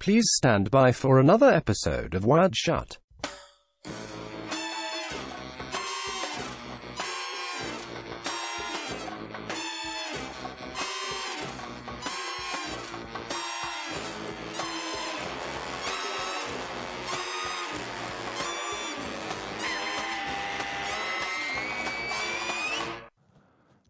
[0.00, 2.96] Please stand by for another episode of Wired Shut.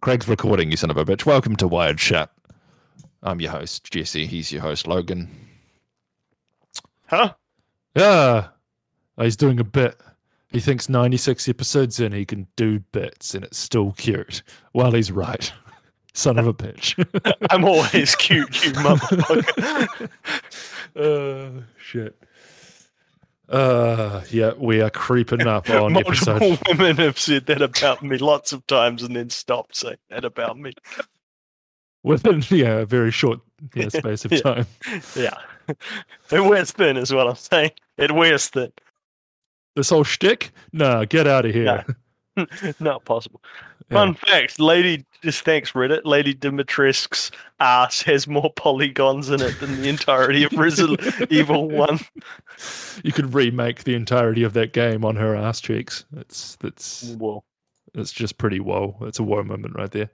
[0.00, 1.24] Craig's recording, you son of a bitch.
[1.24, 2.32] Welcome to Wired Shut.
[3.22, 4.26] I'm your host, Jesse.
[4.26, 5.49] He's your host, Logan.
[7.10, 7.34] Huh?
[7.96, 8.48] Yeah.
[9.18, 10.00] Oh, He's doing a bit.
[10.52, 14.42] He thinks 96 episodes in, he can do bits and it's still cute.
[14.72, 15.52] Well, he's right.
[16.14, 16.94] Son of a bitch.
[17.50, 20.08] I'm always cute, you motherfucker.
[20.96, 22.16] uh, shit.
[23.48, 26.58] Uh, yeah, we are creeping up on Multiple episode.
[26.68, 30.56] women have said that about me lots of times and then stopped saying that about
[30.58, 30.72] me.
[32.04, 33.40] Within yeah, a very short
[33.74, 34.40] yeah, space of Yeah.
[34.40, 34.66] time.
[35.16, 35.34] Yeah.
[36.32, 37.72] It wears thin is what I'm saying.
[37.98, 38.72] It wears thin.
[39.74, 40.52] This whole shtick?
[40.72, 41.84] Nah, get out of here.
[42.36, 42.46] No.
[42.80, 43.42] Not possible.
[43.90, 43.96] Yeah.
[43.96, 49.80] Fun fact, Lady just thanks Reddit, Lady Dimitrescu's ass has more polygons in it than
[49.82, 51.00] the entirety of Resident
[51.32, 51.98] Evil 1.
[53.02, 56.04] You could remake the entirety of that game on her ass cheeks.
[56.16, 57.44] It's that's Well,
[57.94, 58.96] it's just pretty whoa.
[59.02, 60.10] It's a whoa moment right there.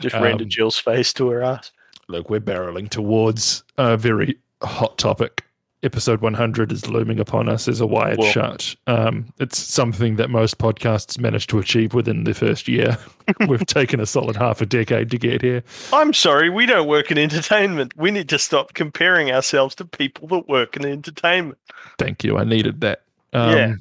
[0.00, 1.72] just Um, render Jill's face to her ass.
[2.08, 5.44] Look, we're barreling towards a very hot topic.
[5.82, 8.30] Episode 100 is looming upon us as a wired Whoa.
[8.30, 8.76] shut.
[8.86, 12.98] Um, it's something that most podcasts manage to achieve within the first year.
[13.48, 15.62] We've taken a solid half a decade to get here.
[15.90, 17.96] I'm sorry, we don't work in entertainment.
[17.96, 21.56] We need to stop comparing ourselves to people that work in entertainment.
[21.98, 22.36] Thank you.
[22.36, 23.00] I needed that.
[23.32, 23.74] Um, Yeah.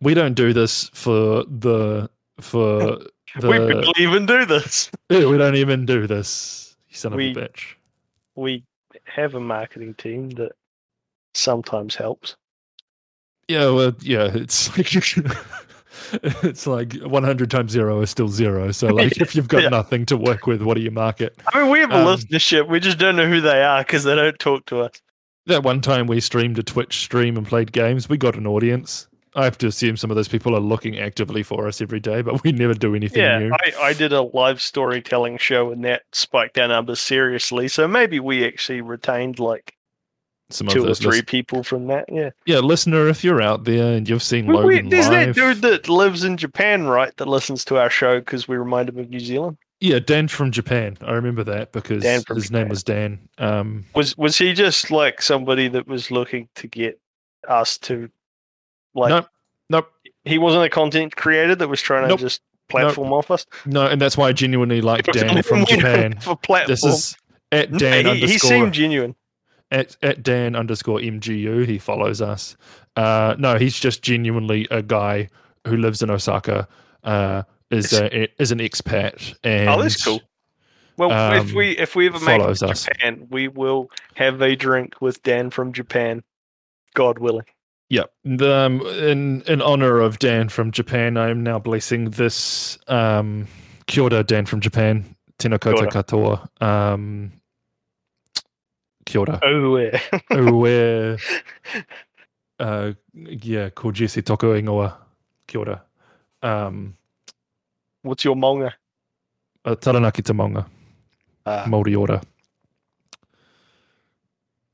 [0.00, 2.08] We don't do this for the
[2.40, 2.78] for
[3.40, 3.48] the.
[3.48, 4.88] we barely even do this.
[5.08, 6.76] Yeah, we don't even do this.
[6.90, 7.74] You son We- of a bitch.
[8.36, 8.62] We
[9.10, 10.52] have a marketing team that
[11.34, 12.36] sometimes helps.
[13.48, 14.94] Yeah, well, yeah, it's like
[16.44, 18.70] it's like 100 times zero is still zero.
[18.72, 19.68] So, like, if you've got Yeah.
[19.70, 21.38] nothing to work with, what do you market?
[21.52, 22.68] I mean, we have a Um, listenership.
[22.68, 24.92] We just don't know who they are because they don't talk to us.
[25.46, 29.08] That one time we streamed a Twitch stream and played games, we got an audience.
[29.34, 32.20] I have to assume some of those people are looking actively for us every day,
[32.22, 33.50] but we never do anything Yeah, new.
[33.52, 37.68] I, I did a live storytelling show and that spiked our numbers seriously.
[37.68, 39.74] So maybe we actually retained like
[40.50, 42.06] Some of two or three lis- people from that.
[42.10, 42.30] Yeah.
[42.46, 45.34] yeah, listener, if you're out there and you've seen We- we- Logan there's that live,
[45.36, 47.16] dude that lives in Japan, right?
[47.18, 49.58] That listens to our show because we remind him of New Zealand.
[49.78, 50.98] yeah, Dan from Japan.
[51.02, 53.20] I remember that because his name was Dan.
[53.38, 57.00] Um, Was was he just like somebody that was looking to get
[57.48, 58.10] us to
[58.94, 59.10] like?
[59.10, 59.26] nope,
[59.68, 59.88] nope,
[60.24, 62.20] He wasn't a content creator that was trying to Nope.
[62.20, 63.46] just platform off us.
[63.66, 66.18] no, and that's why I genuinely like Dan from Japan.
[66.20, 66.68] For platform.
[66.72, 67.16] This is
[67.52, 69.14] at Dan he, he underscore seemed genuine.
[69.70, 71.66] at, at Dan underscore MGU.
[71.66, 72.56] He follows us.
[72.96, 75.28] Uh, no, he's just genuinely a guy
[75.66, 76.68] who lives in Osaka.
[77.02, 80.20] Uh, is a, is an expat and Oh, that's cool.
[80.96, 82.84] Well, if um, we if we ever make it to us.
[82.84, 86.22] Japan, we will have a drink with Dan from Japan,
[86.94, 87.46] God willing.
[87.90, 88.12] Yep.
[88.24, 92.78] The, um, in in honor of Dan from Japan, I am now blessing this.
[92.86, 93.48] Um,
[93.86, 95.04] kia ora, Dan from Japan.
[95.38, 95.90] Tēnā Kia koutou ora.
[95.90, 96.48] katoa.
[96.62, 97.32] Um,
[99.06, 99.40] kia ora.
[99.42, 99.98] Oh, yeah.
[100.30, 101.16] Ue,
[102.60, 104.94] uh, yeah, ko Jesse toko ingoa.
[105.48, 105.82] Kia ora.
[106.42, 106.96] Um,
[108.02, 108.72] What's your monga?
[109.64, 110.64] uh, taranaki te maunga.
[111.44, 111.64] Ah.
[111.66, 112.20] Māori ora.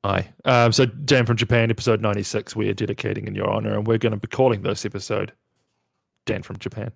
[0.06, 0.28] Aye.
[0.44, 3.98] Um, so, Dan from Japan, episode 96, we are dedicating in your honor, and we're
[3.98, 5.32] going to be calling this episode
[6.26, 6.92] Dan from Japan.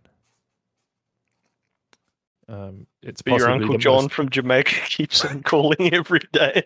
[2.49, 6.65] Um, it's But your uncle John most- from Jamaica keeps on calling every day.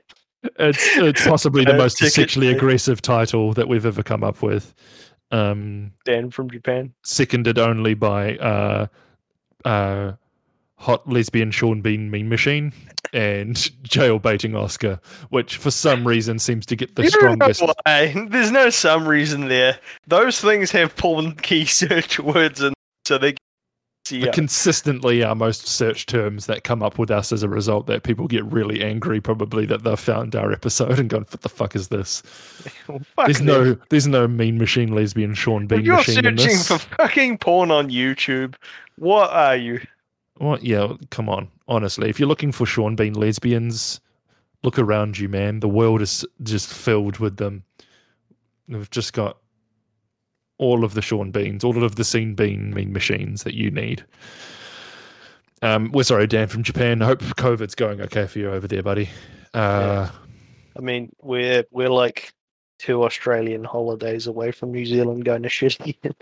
[0.59, 4.75] it's, it's possibly the most sexually aggressive title that we've ever come up with.
[5.31, 6.93] Um, Dan from Japan.
[7.03, 8.87] seconded only by uh,
[9.65, 10.13] uh,
[10.85, 12.73] hot lesbian Sean Bean meme machine
[13.15, 15.01] and jail baiting Oscar,
[15.31, 17.63] which for some reason seems to get the You strongest.
[17.87, 19.79] There's no some reason there.
[20.07, 22.75] Those things have porn key search words, and
[23.07, 23.35] so they.
[24.11, 28.03] But consistently our most search terms that come up with us as a result that
[28.03, 31.75] people get really angry probably that they've found our episode and gone what the fuck
[31.75, 32.23] is this
[33.25, 37.71] there's no there's no mean machine lesbian Sean If Bean you're searching for fucking porn
[37.71, 38.57] on YouTube,
[38.99, 39.81] what are you?
[40.39, 40.63] What?
[40.63, 41.49] Yeah, come on.
[41.69, 44.01] Honestly, if you're looking for Sean Bean lesbians,
[44.63, 45.61] look around you, man.
[45.61, 47.65] The world is just filled with them.
[48.69, 49.39] We've just got
[50.59, 54.05] all of the Sean Beans, all of the Scene Bean mean machines that you need.
[55.63, 57.01] Um, we're sorry, Dan from Japan.
[57.01, 59.09] I hope COVID's going okay for you over there, buddy.
[59.53, 60.11] Uh,
[60.77, 62.33] I mean, we're we're like
[62.79, 66.15] two Australian holidays away from New Zealand going to shit again.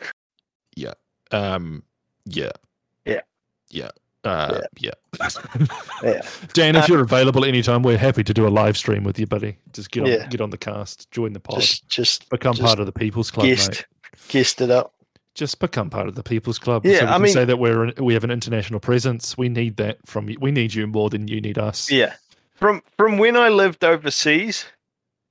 [1.32, 1.82] Um,
[2.26, 2.52] yeah.
[3.04, 3.22] Yeah.
[3.70, 3.90] Yeah.
[4.24, 4.90] Uh, yeah.
[6.02, 6.22] Yeah.
[6.52, 9.56] Dan, if you're available anytime, we're happy to do a live stream with you, buddy.
[9.72, 10.26] Just get on, Yeah.
[10.28, 13.30] get on the cast, join the pod, Just just become just part of the People's
[13.30, 13.56] Club, mate.
[13.56, 13.86] guessed
[14.28, 14.94] guessed it up.
[15.34, 16.84] Just become part of the People's Club.
[16.86, 19.36] Yeah, so we I can mean- say that we're we have an international presence.
[19.36, 20.36] We need that from you.
[20.40, 21.90] We need you more than you need us.
[21.90, 22.14] Yeah.
[22.54, 24.66] From from when I lived overseas,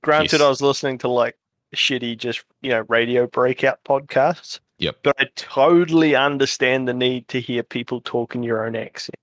[0.04, 0.42] granted Yes.
[0.42, 1.38] I was listening to like
[1.76, 4.60] shitty just you know radio breakout podcasts.
[4.82, 4.98] Yep.
[5.04, 9.16] But I totally understand the need to hear people talk in your own accent.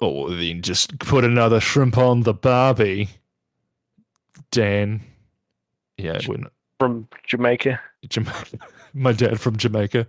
[0.00, 3.08] Or then just put another shrimp on the Barbie.
[4.50, 5.00] Dan.
[5.98, 7.80] Yeah, not, From Jamaica.
[8.08, 8.58] Jamaica.
[8.94, 10.06] My dad from Jamaica.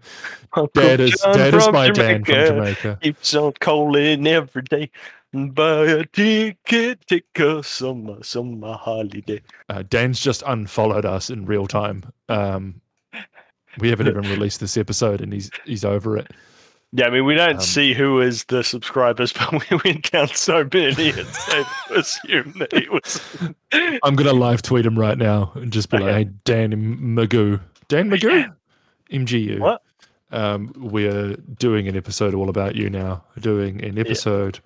[0.53, 2.47] Uncle Dad is John dad is my dad from Jamaica.
[2.47, 2.99] Jamaica.
[3.01, 4.89] Keeps on calling every day.
[5.33, 9.41] Buy a ticket, take a summer, summer holiday.
[9.67, 12.05] Uh, Dan's just unfollowed us in real time.
[12.29, 12.81] Um,
[13.79, 16.31] we haven't even released this episode, and he's he's over it.
[16.91, 20.27] Yeah, I mean, we don't Um, see who is the subscribers, but we went down
[20.29, 23.21] so many, it's safe to assume that he was.
[24.03, 27.59] I'm gonna live tweet him right now and just be like, "Hey, Dan Magoo,
[27.89, 28.51] Dan Magoo,
[29.11, 29.59] MGU.
[29.59, 29.81] What?
[30.31, 33.23] Um, we're doing an episode all about you now.
[33.39, 34.59] Doing an episode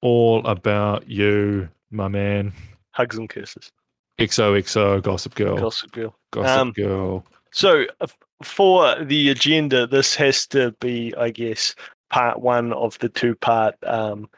[0.00, 2.52] all about you, my man.
[2.92, 3.70] Hugs and kisses.
[4.18, 6.14] XOXO, Gossip Girl, Gossip Girl.
[6.32, 7.24] Gossip Um, Girl.
[7.52, 8.06] So, uh,
[8.42, 11.74] for the agenda, this has to be, I guess,
[12.10, 13.74] part one of the two part.
[13.84, 14.28] Um,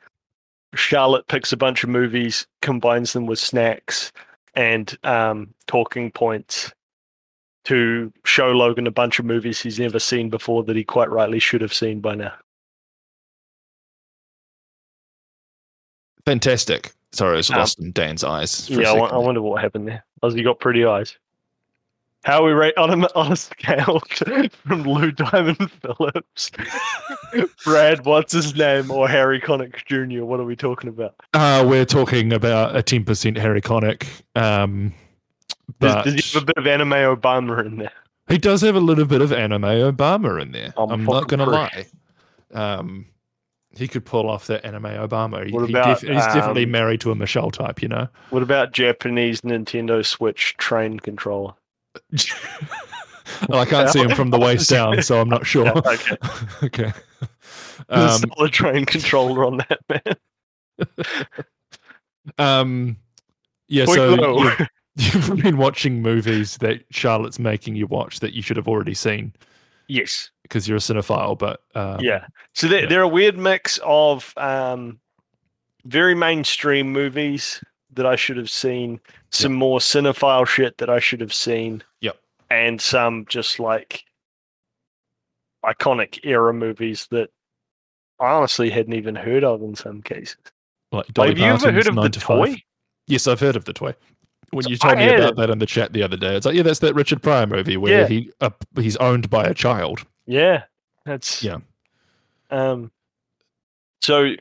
[0.75, 4.13] Charlotte picks a bunch of movies, combines them with snacks
[4.55, 6.73] and um, talking points
[7.65, 11.39] to show Logan a bunch of movies he's never seen before that he quite rightly
[11.39, 12.33] should have seen by now.
[16.27, 16.93] Fantastic.
[17.13, 18.69] Sorry, I was Um, lost in Dan's eyes.
[18.71, 20.05] Yeah, I, wa- I wonder what happened there.
[20.23, 21.19] Ozzy got pretty eyes.
[22.25, 24.01] How are we rate on a, on a scale
[24.67, 26.51] from Lou Diamond Phillips,
[27.65, 30.25] Brad, what's his name, or Harry Connick Jr.?
[30.25, 31.15] What are we talking about?
[31.33, 34.07] Uh, we're talking about a 10% Harry Connick.
[34.37, 34.93] Um,
[35.79, 37.93] Does, but does he have a bit of anime Obama in there?
[38.29, 40.73] he does have a little bit of anime Obama in there.
[40.77, 41.87] I'm I'm, not going to lie.
[42.53, 43.07] Um,
[43.73, 45.47] he could pull off that anime Obama.
[45.47, 48.09] He, What he about, def- he's definitely um, married to a Michelle type, you know?
[48.31, 51.55] What about Japanese Nintendo Switch train controller?
[53.49, 55.69] Well, I can't see him from the waist down, so I'm not sure.
[55.87, 56.17] okay,
[56.65, 56.93] okay.
[57.89, 60.97] there's Um, a train controller on that man.
[62.39, 62.97] um,
[63.69, 68.43] yeah, Point so you've, you've been watching movies that Charlotte's making you watch that you
[68.43, 69.33] should have already seen
[69.89, 72.27] yes, because you're a cinephile, but um, yeah.
[72.55, 72.89] So they're, yeah.
[72.89, 75.01] they're a weird mix of um,
[75.85, 77.63] very mainstream movies
[77.95, 79.01] that I should have seen,
[79.31, 81.83] some more cinephile shit that I should have seen.
[82.01, 82.17] Yep.
[82.51, 84.05] And some just like
[85.65, 87.31] iconic era movies that
[88.19, 90.37] I honestly hadn't even heard of in some cases.
[90.93, 92.23] like Like, have you ever heard of the Five.
[92.23, 92.63] toy?
[93.07, 93.95] Yes, I've heard of the toy.
[94.51, 95.37] When So you told I me about it.
[95.37, 97.77] that in the chat the other day, it's like, yeah, that's that Richard Pryor movie
[97.77, 98.07] where Yeah.
[98.09, 100.05] he uh, he's owned by a child.
[100.27, 100.65] Yeah,
[101.05, 101.59] that's Yeah.
[102.51, 102.91] Um,
[104.03, 104.35] so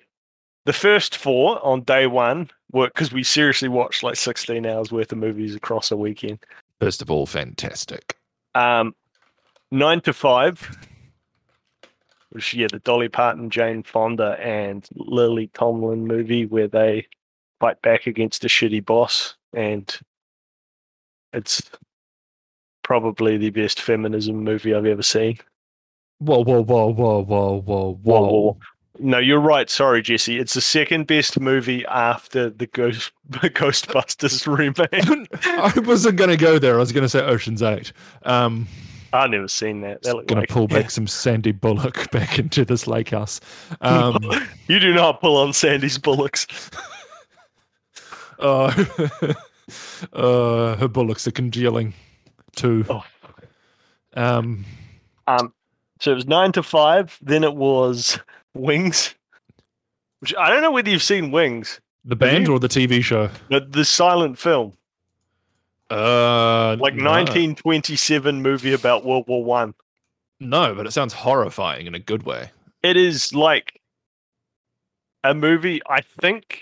[0.66, 5.12] the first four on day one were because we seriously watched like sixteen hours worth
[5.12, 6.40] of movies across a weekend.
[6.80, 8.18] First of all, fantastic.
[8.56, 8.96] Um,
[9.72, 10.78] nine to five,
[12.30, 17.08] which yeah, the Dolly Parton, Jane Fonda, and Lily Tomlin movie where they
[17.60, 20.00] fight back against a shitty boss, and
[21.34, 21.62] it's
[22.84, 25.38] probably the best feminism movie I've ever seen.
[26.20, 28.58] Whoa, whoa, whoa, whoa, whoa, whoa, Whoa, whoa.
[29.00, 29.70] No, you're right.
[29.70, 30.38] Sorry, Jesse.
[30.38, 35.30] It's the second best movie after the Ghost Ghostbusters remake.
[35.46, 36.76] I wasn't going to go there.
[36.76, 37.94] I was going to say Ocean's Eight.
[38.24, 38.68] Um,
[39.14, 40.04] I've never seen that.
[40.04, 43.40] That going like to pull back some Sandy Bullock back into this lake house.
[43.82, 44.18] Um,
[44.68, 46.46] you do not pull on Sandy's bullocks.
[48.40, 48.86] uh,
[50.14, 51.94] uh, her bullocks are congealing
[52.56, 52.86] too.
[52.90, 53.04] Oh.
[54.16, 54.66] Um,
[55.28, 55.54] Um,
[56.00, 57.18] so it was nine to five.
[57.22, 58.20] Then it was
[58.56, 59.16] Wings,
[60.20, 63.30] which I don't know whether you've seen Wings, the band or the TV show?
[63.50, 64.74] the, the silent film,
[65.90, 67.12] Uh, like no.
[67.12, 69.74] 1927 movie about World War One.
[70.40, 72.52] No, but it sounds horrifying in a good way.
[72.82, 73.80] It is like
[75.24, 75.82] a movie.
[75.90, 76.62] I think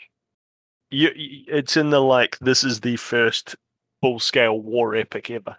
[0.89, 3.55] you, it's in the like this is the first
[4.01, 5.55] full scale war epic ever.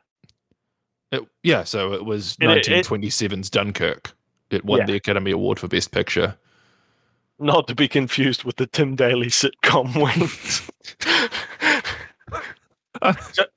[1.12, 4.12] It, yeah, so it was It- it- 1927's Dunkirk.
[4.50, 4.86] It won Yeah.
[4.86, 6.36] the Academy Award for Best Picture.
[7.38, 10.68] Not to be confused with the Tim Daly sitcom Wings.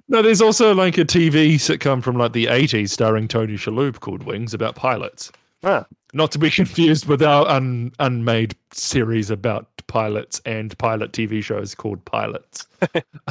[0.08, 4.24] no, there's also like a TV sitcom from like the 80s starring Tony Shalhoub called
[4.24, 5.32] Wings about pilots.
[5.64, 5.86] Ah.
[6.14, 11.76] Not to be confused with our un, unmade series about pilots and pilot TV shows
[11.76, 12.66] called Pilots.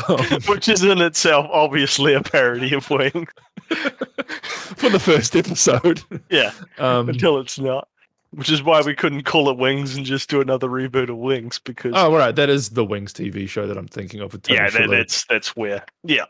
[0.07, 3.27] um, Which is in itself obviously a parody of Wing.
[3.71, 6.03] for the first episode.
[6.29, 7.89] Yeah, Um, until it's not.
[8.33, 11.59] Which is why we couldn't call it Wings and just do another reboot of Wings
[11.59, 12.37] because oh, right.
[12.37, 14.39] That is the Wings TV show that I'm thinking of.
[14.49, 16.27] Yeah, that, that's that's where yeah.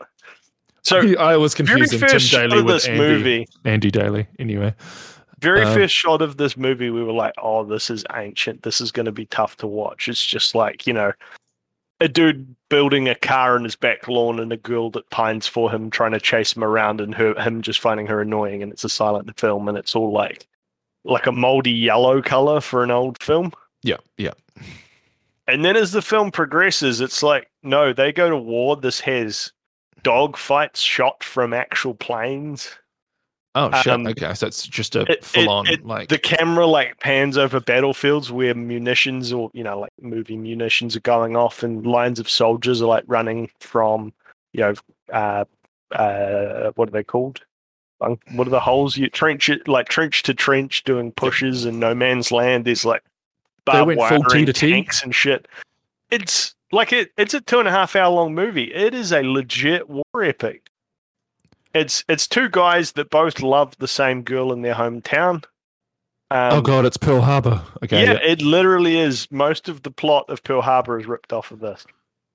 [0.81, 4.27] So I was confusing Tim Daly with Andy, movie, Andy Daly.
[4.39, 4.73] Anyway,
[5.41, 8.63] very Um, first shot of this movie, we were like, "Oh, this is ancient.
[8.63, 11.11] This is going to be tough to watch." It's just like you know,
[11.99, 15.71] a dude building a car in his back lawn and a girl that pines for
[15.71, 18.63] him, trying to chase him around, and her him just finding her annoying.
[18.63, 20.47] And it's a silent film, and it's all like
[21.03, 23.51] like a moldy yellow color for an old film.
[23.83, 24.33] yeah, yeah.
[25.47, 28.77] And then as the film progresses, it's like, no, they go to war.
[28.77, 29.51] This has
[30.03, 32.69] dog fights shot from actual planes.
[33.53, 33.91] Oh shit.
[33.91, 37.59] Um, okay, so it's just a it- full on like The camera like pans over
[37.59, 42.29] battlefields where munitions or, you know, like movie munitions are going off and lines of
[42.29, 44.13] soldiers are like running from,
[44.53, 44.73] you know,
[45.11, 45.43] uh,
[45.93, 47.41] uh, what are they called?
[47.99, 48.97] What are the holes?
[48.97, 52.65] You trench it like trench to trench doing pushes and no man's land.
[52.65, 53.03] There's like
[53.67, 55.47] They barbed went full wire and to tanks and shit.
[56.09, 57.11] It's like it.
[57.17, 58.73] It's a two and a half hour long movie.
[58.73, 60.63] It is a legit war epic.
[61.73, 65.43] It's it's two guys that both love the same girl in their hometown.
[66.29, 67.61] Um, oh god, it's Pearl Harbor.
[67.83, 68.19] Okay, yeah, yeah.
[68.23, 69.29] it literally is.
[69.31, 71.85] Most of the plot of Pearl Harbor is ripped off of this.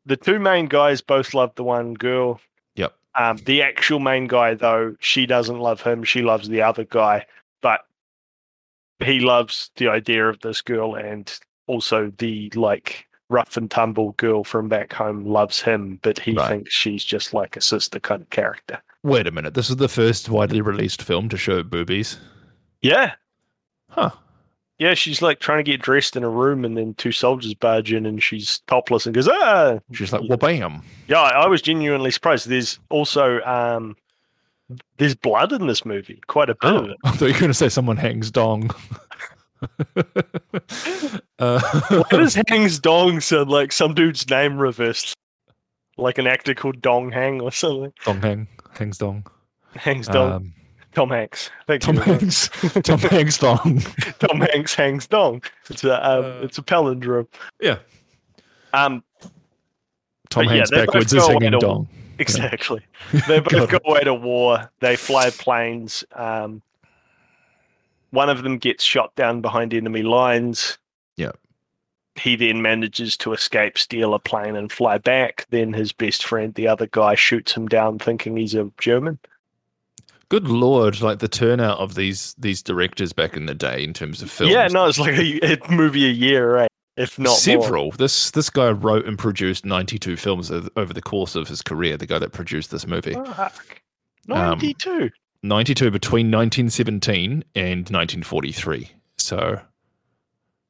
[0.04, 2.40] The two main guys both love the one girl.
[2.76, 2.94] Yep.
[3.14, 6.04] Um, the actual main guy, though, she doesn't love him.
[6.04, 7.26] She loves the other guy,
[7.62, 7.80] but
[9.00, 11.32] he loves the idea of this girl, and
[11.66, 16.48] also the like rough and tumble girl from back home loves him, but he Right.
[16.48, 18.80] thinks she's just like a sister kind of character.
[19.06, 19.54] Wait a minute.
[19.54, 22.18] This is the first widely released film to show boobies.
[22.82, 23.12] Yeah,
[23.90, 24.10] Huh.
[24.78, 27.92] Yeah, she's like trying to get dressed in a room, and then two soldiers barge
[27.94, 30.82] in, and she's topless and goes, "Ah!" She's like, well, bam.
[31.08, 32.46] Yeah, I was genuinely surprised.
[32.48, 33.96] There's also um,
[34.98, 36.96] there's blood in this movie, quite a bit of Oh, it.
[37.04, 38.70] I thought you were going to say someone hangs dong.
[41.38, 45.14] uh, Why does Hang's Dong sound like some dude's name reversed,
[45.96, 47.92] like an actor called Dong Hang or something?
[48.04, 48.46] dong hang,
[48.76, 49.26] hangs dong.
[49.74, 50.54] Hangs Dong, Um,
[50.94, 51.50] Tom Hanks.
[51.66, 52.00] Thank Tom you.
[52.02, 52.48] Hanks,
[52.82, 53.80] Tom Hanks dong.
[54.18, 55.42] Tom Hanks hangs Dong.
[55.68, 57.26] It's a um, Uh, it's a palindrome.
[57.60, 57.78] Yeah,
[58.72, 59.02] Um,
[60.30, 61.88] Tom But yeah, Hanks backwards is hanging to- dong.
[62.18, 62.80] Exactly.
[63.28, 64.70] They both go away to war.
[64.80, 66.02] They fly planes.
[66.12, 66.62] Um,
[68.10, 70.78] one of them gets shot down behind enemy lines.
[72.18, 75.46] He then manages to escape, steal a plane, and fly back.
[75.50, 79.18] Then his best friend, the other guy, shoots him down, thinking he's a German.
[80.28, 84.22] Good lord, like the turnout of these these directors back in the day in terms
[84.22, 84.52] of films.
[84.52, 86.68] Yeah, no, it's like a, a movie a year, right?
[86.96, 87.36] If not more.
[87.36, 87.90] several.
[87.92, 91.96] This this guy wrote and produced ninety two films over the course of his career.
[91.96, 93.82] The guy that produced this movie, Fuck.
[94.28, 95.10] Um, Ninety-two.
[95.44, 98.90] ninety two between nineteen seventeen and nineteen forty three.
[99.18, 99.60] So,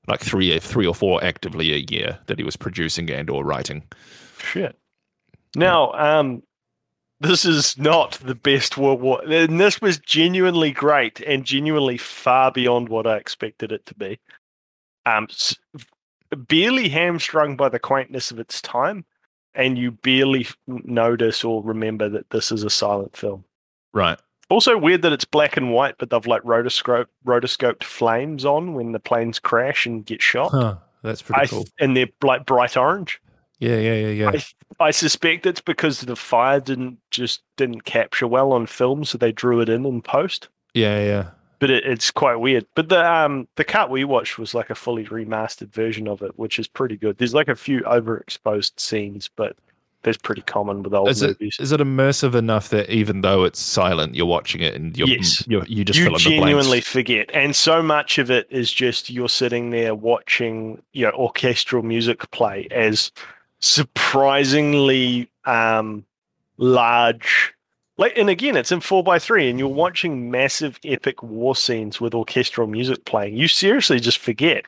[0.06, 3.82] like three three or four actively a year that he was producing and or writing.
[4.38, 4.78] Shit.
[5.54, 6.42] Now, um,
[7.20, 9.22] this is not the best World War.
[9.24, 14.18] And this was genuinely great and genuinely far beyond what I expected it to be.
[15.06, 15.28] Um,
[16.48, 19.04] barely hamstrung by the quaintness of its time,
[19.54, 23.44] and you barely notice or remember that this is a silent film.
[23.94, 24.18] Right.
[24.48, 28.92] Also weird that it's black and white, but they've like rotoscope rotoscoped flames on when
[28.92, 30.52] the planes crash and get shot.
[30.52, 30.76] Huh.
[31.02, 31.66] That's pretty I cool.
[31.80, 33.20] and they're like bright orange.
[33.58, 34.30] Yeah, yeah, yeah, yeah.
[34.80, 39.16] I, I suspect it's because the fire didn't just didn't capture well on film, so
[39.16, 40.48] they drew it in in post.
[40.74, 41.30] Yeah, yeah.
[41.58, 42.66] But it, it's quite weird.
[42.74, 46.38] But the um the cut we watched was like a fully remastered version of it,
[46.38, 47.18] which is pretty good.
[47.18, 49.56] There's like a few overexposed scenes, but
[50.06, 51.56] that's pretty common with old Is it movies.
[51.60, 55.46] is it immersive enough that even though it's silent, you're watching it and you're, Yes.
[55.46, 59.10] you're you just you fill in genuinely forget, and so much of it is just
[59.10, 63.12] you're sitting there watching, you know, orchestral music play as
[64.06, 66.04] surprisingly um,
[66.56, 67.52] large.
[67.98, 72.00] Like, and again, it's in four by three, and you're watching massive, epic war scenes
[72.00, 73.36] with orchestral music playing.
[73.36, 74.66] You seriously just forget.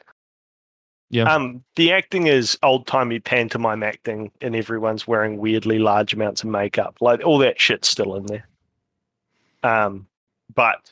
[1.11, 1.25] Yeah.
[1.33, 6.51] Um, the acting is old timey pantomime acting, and everyone's wearing weirdly large amounts of
[6.51, 6.99] makeup.
[7.01, 8.47] Like all that shit's still in there.
[9.63, 10.07] Um,
[10.55, 10.91] but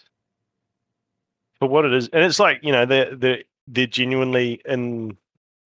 [1.58, 5.16] for what it is, and it's like you know they're they're they're genuinely in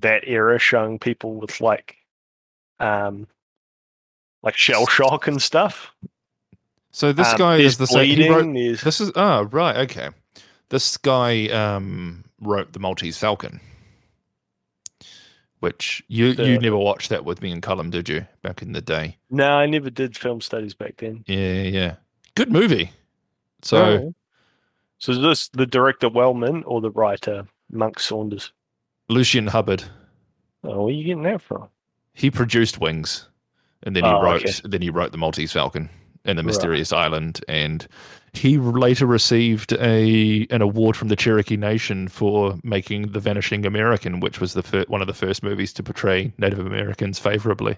[0.01, 1.97] that era showing people with like,
[2.81, 3.27] um,
[4.43, 5.95] like shell shock and stuff.
[6.91, 8.07] So this Um, guy is the same.
[8.07, 8.55] He bleeding.
[8.55, 10.09] wrote, this is oh right okay.
[10.71, 13.61] This guy um, wrote the Maltese Falcon,
[15.61, 18.27] which you The- you never watched that with me and Cullum, did you?
[18.43, 19.17] Back in the day.
[19.31, 21.25] no, I never did film studies back then.
[21.27, 21.95] Yeah, yeah.
[22.35, 22.91] Good movie.
[23.63, 24.15] So Oh.
[24.99, 28.53] so is this the director Wellman or the writer Monk Saunders?
[29.09, 29.85] Lucien Hubbard,
[30.65, 31.69] Oh, where are you getting that from?
[32.15, 33.29] he produced Wings,
[33.83, 34.53] and then he Oh, wrote okay.
[34.69, 35.89] then he wrote the Maltese Falcon
[36.25, 36.47] and the Right.
[36.47, 37.87] Mysterious Island, and
[38.33, 44.21] he later received a an award from the Cherokee Nation for making The Vanishing American,
[44.21, 47.77] which was the fir- one of the first movies to portray Native Americans favorably.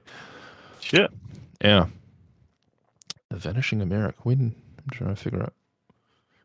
[0.80, 1.11] Shit.
[1.64, 1.87] Yeah,
[3.30, 4.20] The Vanishing American.
[4.25, 5.52] When I'm trying to figure out.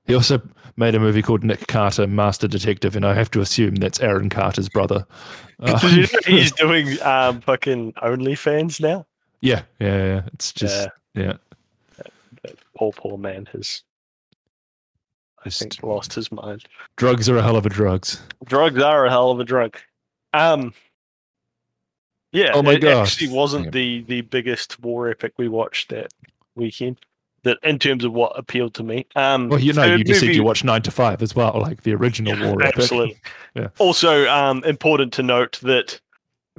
[0.05, 0.39] He also
[0.77, 4.29] made a movie called Nick Carter, Master Detective, and I have to assume that's Aaron
[4.29, 5.05] Carter's brother.
[5.59, 9.05] Uh, you know he's doing um fucking OnlyFans now?
[9.41, 10.21] yeah, yeah, yeah.
[10.33, 11.33] It's just yeah.
[11.33, 11.39] That
[12.77, 13.83] poor poor man has
[15.45, 16.65] I think lost his mind.
[16.97, 18.21] Drugs are a hell of a drugs.
[18.45, 19.77] Drugs are a hell of a drug.
[20.33, 20.73] Um
[22.31, 23.13] yeah, Oh my it gosh.
[23.13, 26.11] actually wasn't the the biggest war epic we watched that
[26.55, 26.99] weekend.
[27.43, 29.05] That in terms of what appealed to me.
[29.15, 31.83] Um Well, you know, you just said you watched Nine to Five as well, like
[31.83, 32.77] the original Yeah, war epic.
[32.79, 33.17] Absolutely.
[33.55, 33.69] Yeah.
[33.79, 35.99] Also, um, important to note that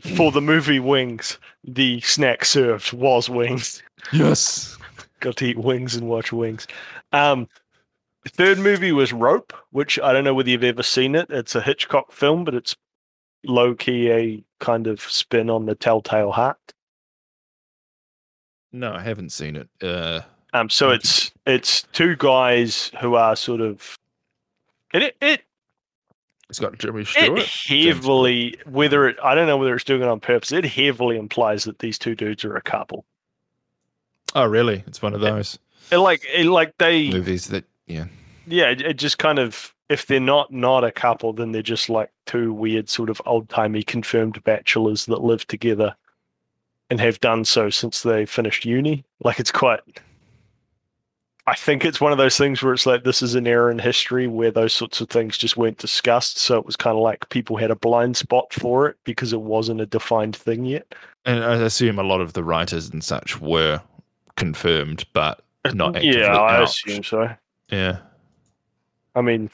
[0.01, 3.83] for the movie Wings, the snack served was wings.
[4.13, 4.78] Yes.
[5.21, 6.67] Got to eat wings and watch Wings.
[7.13, 7.49] Um,
[8.29, 11.31] third movie was Rope, which I don't know whether you've ever seen it.
[11.31, 12.77] It's a Hitchcock film, but it's
[13.45, 16.59] low key a kind of spin on the Telltale Heart.
[18.73, 19.69] No, I haven't seen it.
[19.83, 20.21] Uh,
[20.53, 23.99] Um, so it's it's two guys who are sort of
[24.93, 25.43] it it
[26.51, 27.43] it's got Jimmy it Stewart.
[27.47, 30.53] heavily whether it I don't know whether it's doing it on purpose.
[30.53, 33.05] It heavily implies that these two dudes are a couple.
[34.35, 34.85] Oh, really?
[34.87, 35.59] It's one of those
[35.91, 38.07] It like it like they movies that, yeah.
[38.47, 41.89] yeah it, it just kind of if they're not not a couple then they're just
[41.89, 45.95] like two weird sort of old timey confirmed bachelors that live together
[46.91, 49.05] and have done so since they finished uni.
[49.23, 49.81] Like it's quite.
[51.47, 53.79] I think it's one of those things where it's like this is an era in
[53.79, 56.37] history where those sorts of things just weren't discussed.
[56.37, 59.41] So it was kind of like people had a blind spot for it because it
[59.41, 60.95] wasn't a defined thing yet.
[61.25, 63.81] And I assume a lot of the writers and such were
[64.39, 65.43] confirmed, but
[65.75, 67.29] not yeah, I assume so.
[67.71, 67.99] Yeah.
[69.15, 69.51] I mean,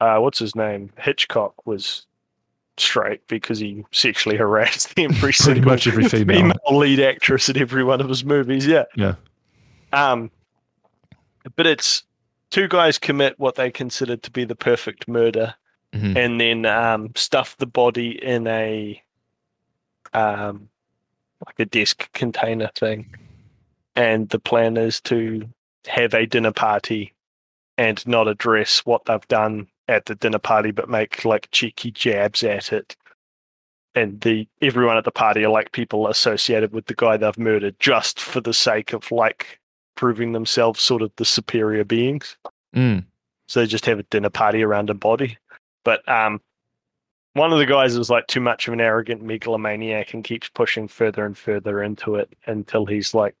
[0.00, 0.90] uh, what's his name?
[0.98, 2.06] Hitchcock was
[2.76, 6.36] straight because he sexually harassed every Pretty single much every female.
[6.40, 8.66] female lead actress in every one of his movies.
[8.66, 8.84] Yeah.
[8.96, 9.14] Yeah.
[9.92, 10.30] Um,
[11.56, 12.02] but it's
[12.50, 15.54] two guys commit what they considered to be the perfect murder,
[15.94, 16.16] Mhm.
[16.16, 19.00] and then um, stuff the body in a
[20.12, 20.68] um,
[21.46, 23.14] like a desk container thing.
[23.96, 25.48] And the plan is to
[25.86, 27.12] have a dinner party
[27.78, 32.42] and not address what they've done at the dinner party, but make like cheeky jabs
[32.42, 32.96] at it.
[33.94, 37.78] And the everyone at the party are like people associated with the guy they've murdered,
[37.78, 39.60] just for the sake of like
[39.94, 42.36] proving themselves sort of the superior beings.
[42.74, 43.04] Mm.
[43.46, 45.38] So they just have a dinner party around a body.
[45.84, 46.40] But um,
[47.34, 50.88] one of the guys is like too much of an arrogant megalomaniac and keeps pushing
[50.88, 53.36] further and further into it until he's like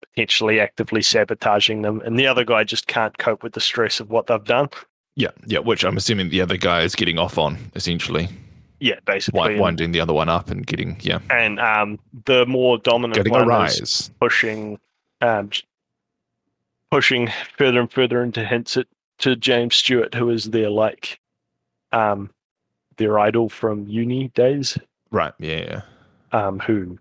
[0.00, 2.00] potentially actively sabotaging them.
[2.02, 4.68] And the other guy just can't cope with the stress of what they've done.
[5.16, 5.30] Yeah.
[5.46, 5.58] Yeah.
[5.60, 8.28] Which I'm assuming the other guy is getting off on, essentially.
[8.80, 9.40] Yeah, basically.
[9.40, 13.34] Wi- winding the other one up and getting, yeah, and um, the more dominant getting
[13.34, 14.78] a one is pushing
[15.20, 15.50] um,
[16.92, 18.86] pushing further and further into hints at
[19.18, 21.18] to James Stewart, who is their like
[21.90, 22.30] um
[22.98, 24.78] their idol from uni days,
[25.10, 25.32] Right.
[25.40, 25.82] Yeah.
[26.32, 26.46] yeah.
[26.46, 27.00] um, who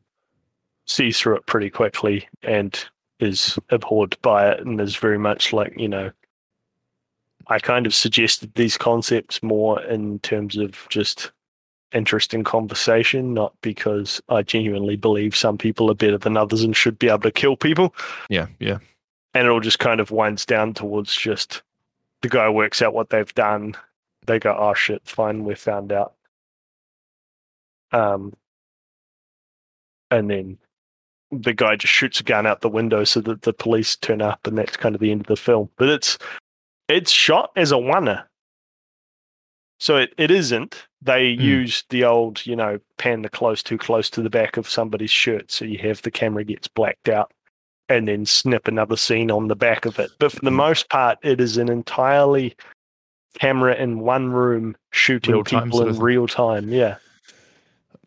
[0.88, 2.86] sees through it pretty quickly and
[3.19, 6.12] is abhorred by it and is very much like, you know,
[7.47, 11.32] I kind of suggested these concepts more in terms of just
[11.93, 17.00] interesting conversation, not because I genuinely believe some people are better than others and should
[17.00, 17.95] be able to kill people.
[18.30, 18.47] Yeah.
[18.60, 18.80] Yeah.
[19.34, 21.62] And it all just kind of winds down towards just
[22.21, 23.76] the guy works out what they've done.
[24.26, 26.13] They go, oh shit, fine, we found out.
[27.93, 28.34] Um,
[30.12, 30.58] and then
[31.31, 34.45] the guy just shoots a gun out the window so that the police turn up,
[34.47, 35.69] and that's kind of the end of the film.
[35.77, 36.17] But it's
[36.87, 38.23] it's shot as a oneer,
[39.79, 40.87] so it, it isn't.
[41.01, 41.41] They Hmm.
[41.41, 45.11] used the old, you know, pan the close too close to the back of somebody's
[45.11, 47.31] shirt, so you have the camera gets blacked out,
[47.89, 50.11] and then snip another scene on the back of it.
[50.19, 50.57] But for the Hmm.
[50.57, 52.55] most part, it is an entirely
[53.37, 56.69] camera in one room shooting Real people in real time.
[56.69, 56.97] Yeah.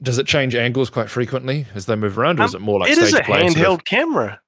[0.03, 2.91] Does it change angles quite frequently as they move around, or is it more like
[2.91, 4.41] it stage is a play sort of- handheld camera,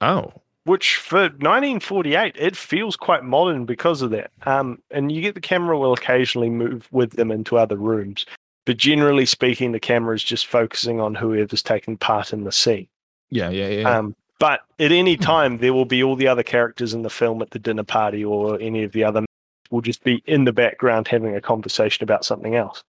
[0.00, 0.32] Oh,
[0.64, 4.30] which for 1948 it feels quite modern because of that.
[4.44, 8.26] Um, and you get the camera will occasionally move with them into other rooms,
[8.64, 12.88] but generally speaking, the camera is just focusing on whoever's taking part in the scene.
[13.30, 13.98] yeah, yeah, yeah.
[13.98, 17.40] Um, but at any time, there will be all the other characters in the film
[17.42, 19.24] at the dinner party or any of the other
[19.70, 22.82] will just be in the background having a conversation about something else.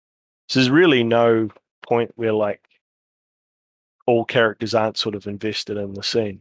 [0.48, 1.50] So there's really no
[1.90, 2.62] point where like
[4.06, 6.40] all characters aren't sort of invested in the scene.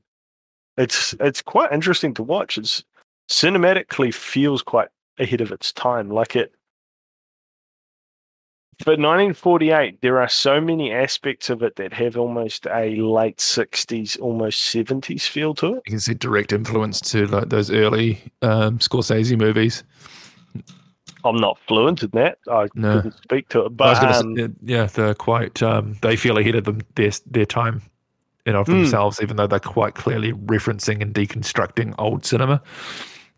[0.78, 2.58] It's it's quite interesting to watch.
[2.58, 2.84] It's
[3.30, 6.10] cinematically feels quite ahead of its time.
[6.10, 6.54] Like it
[8.84, 14.18] for 1948, there are so many aspects of it that have almost a late 60s,
[14.22, 15.82] almost 70s feel to it.
[15.86, 19.84] you can see direct influence to like those early um, Scorsese movies.
[21.24, 22.38] I'm not fluent in that.
[22.50, 22.96] I No.
[23.02, 25.62] couldn't speak to it, but um, say, yeah, they're quite.
[25.62, 27.82] Um, they feel ahead of them their their time,
[28.46, 28.74] you know, of Hmm.
[28.84, 32.62] themselves, even though they're quite clearly referencing and deconstructing old cinema.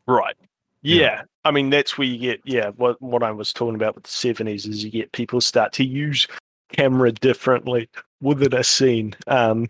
[0.07, 0.35] right,
[0.81, 1.01] Yeah.
[1.01, 1.21] yeah.
[1.43, 2.69] I mean that's where you get yeah.
[2.75, 5.83] What what I was talking about with the 70s is you get people start to
[5.83, 6.27] use
[6.71, 7.89] camera differently
[8.21, 9.15] within a scene.
[9.27, 9.69] Um,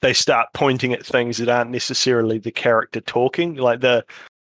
[0.00, 3.54] they start pointing at things that aren't necessarily the character talking.
[3.56, 4.04] Like the,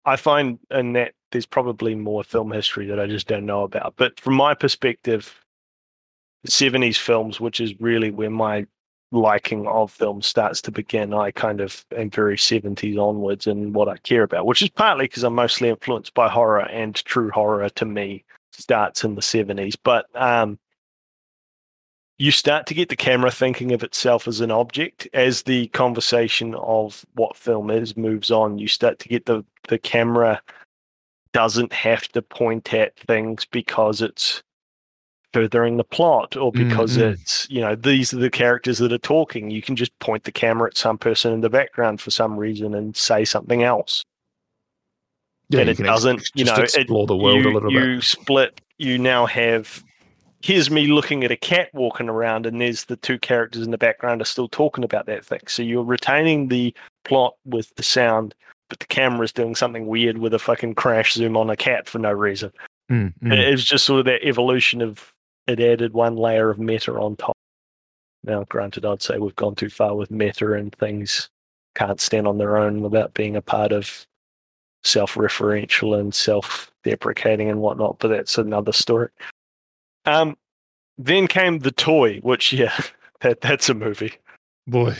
[0.06, 3.95] I find in that there's probably more film history that I just don't know about.
[3.98, 5.36] But from my perspective,
[6.48, 8.65] 70s films, which is really where my
[9.12, 13.89] liking of film starts to begin, I kind of am very 70s onwards in what
[13.89, 17.67] I care about, which is partly because I'm mostly influenced by horror and true horror
[17.67, 19.76] to me starts in the 70s.
[19.84, 20.58] But um,
[22.17, 26.56] you start to get the camera thinking of itself as an object as the conversation
[26.56, 28.58] of what film is moves on.
[28.58, 30.41] You start to get the, the camera
[31.36, 34.41] doesn't have to point at things because it's
[35.34, 37.12] furthering the plot or because Mm, mm.
[37.12, 40.32] it's you know these are the characters that are talking you can just point the
[40.32, 44.02] camera at some person in the background for some reason and say something else
[45.50, 47.84] Yeah, and it doesn't you just know it, explore the world you, a little bit.
[47.84, 48.04] you bit.
[48.06, 49.84] split you now have
[50.41, 53.78] here's me looking at a cat walking around and there's the two characters in the
[53.78, 58.34] background are still talking about that thing so you're retaining the plot with the sound
[58.69, 61.99] but the camera's doing something weird with a fucking crash zoom on a cat for
[61.99, 62.51] no reason.
[62.91, 63.34] Mm, mm.
[63.34, 65.12] it was just sort of that evolution of
[65.47, 67.36] it added one layer of meta on top.
[68.23, 71.30] Now granted i'd say we've gone too far with meta and things
[71.75, 74.06] can't stand on their own without being a part of
[74.84, 79.10] self-referential and self-deprecating and whatnot but that's another story.
[80.06, 80.38] Um
[80.97, 82.78] then came the toy which yeah
[83.21, 84.13] that that's a movie.
[84.67, 84.95] Boy,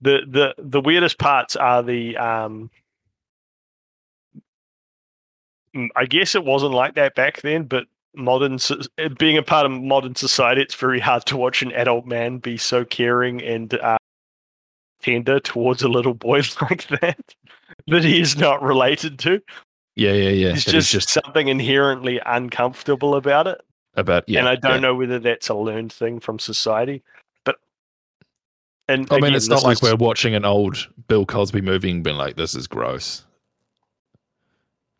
[0.00, 2.70] the the the weirdest parts are the um
[5.94, 8.58] I guess it wasn't like that back then, but modern
[9.18, 12.56] being a part of modern society, it's very hard to watch an adult man be
[12.56, 13.98] so caring and uh,
[15.02, 17.34] tender towards a little boy like that
[17.86, 19.40] that he is not related to.
[19.94, 20.48] yeah, yeah, yeah.
[20.48, 23.60] There's It is just, something inherently uncomfortable about it,
[23.94, 24.40] about yeah.
[24.40, 24.80] and I don't yeah.
[24.80, 27.02] know whether that's a learned thing from society.
[28.88, 32.02] And I mean, again, it's not like we're watching an old Bill Cosby movie and
[32.02, 33.24] being like, "This is gross."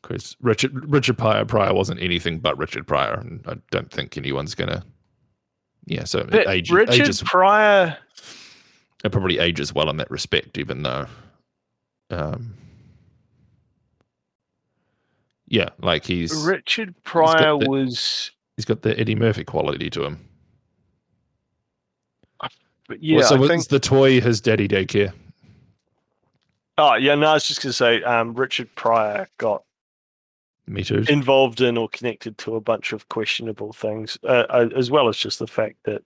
[0.03, 4.55] Because Richard Richard Pryor, Pryor wasn't anything but Richard Pryor, and I don't think anyone's
[4.55, 4.85] gonna.
[5.87, 7.96] Yeah, so it But age, Richard ages Pryor.
[9.05, 11.07] it probably ages well in that respect, even though,
[12.11, 12.55] um,
[15.46, 20.29] yeah, like he's Richard Pryor the- was, he's got the Eddie Murphy quality to him.
[22.88, 23.68] But yeah, Well, so I think.
[23.68, 25.12] the toy his daddy daycare?
[26.77, 29.62] Oh yeah, no, I was just gonna say, um, Richard Pryor got
[30.66, 31.05] Me too.
[31.09, 35.16] involved in or connected to a bunch of questionable things, uh, uh, as well as
[35.16, 36.03] just the fact that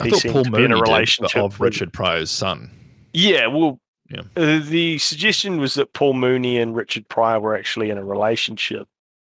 [0.00, 2.70] I he seemed Paul to be in a did, relationship of with- Richard Pryor's son.
[3.12, 4.22] yeah, well, Yeah.
[4.36, 8.88] uh, the suggestion was that Paul Mooney and Richard Pryor were actually in a relationship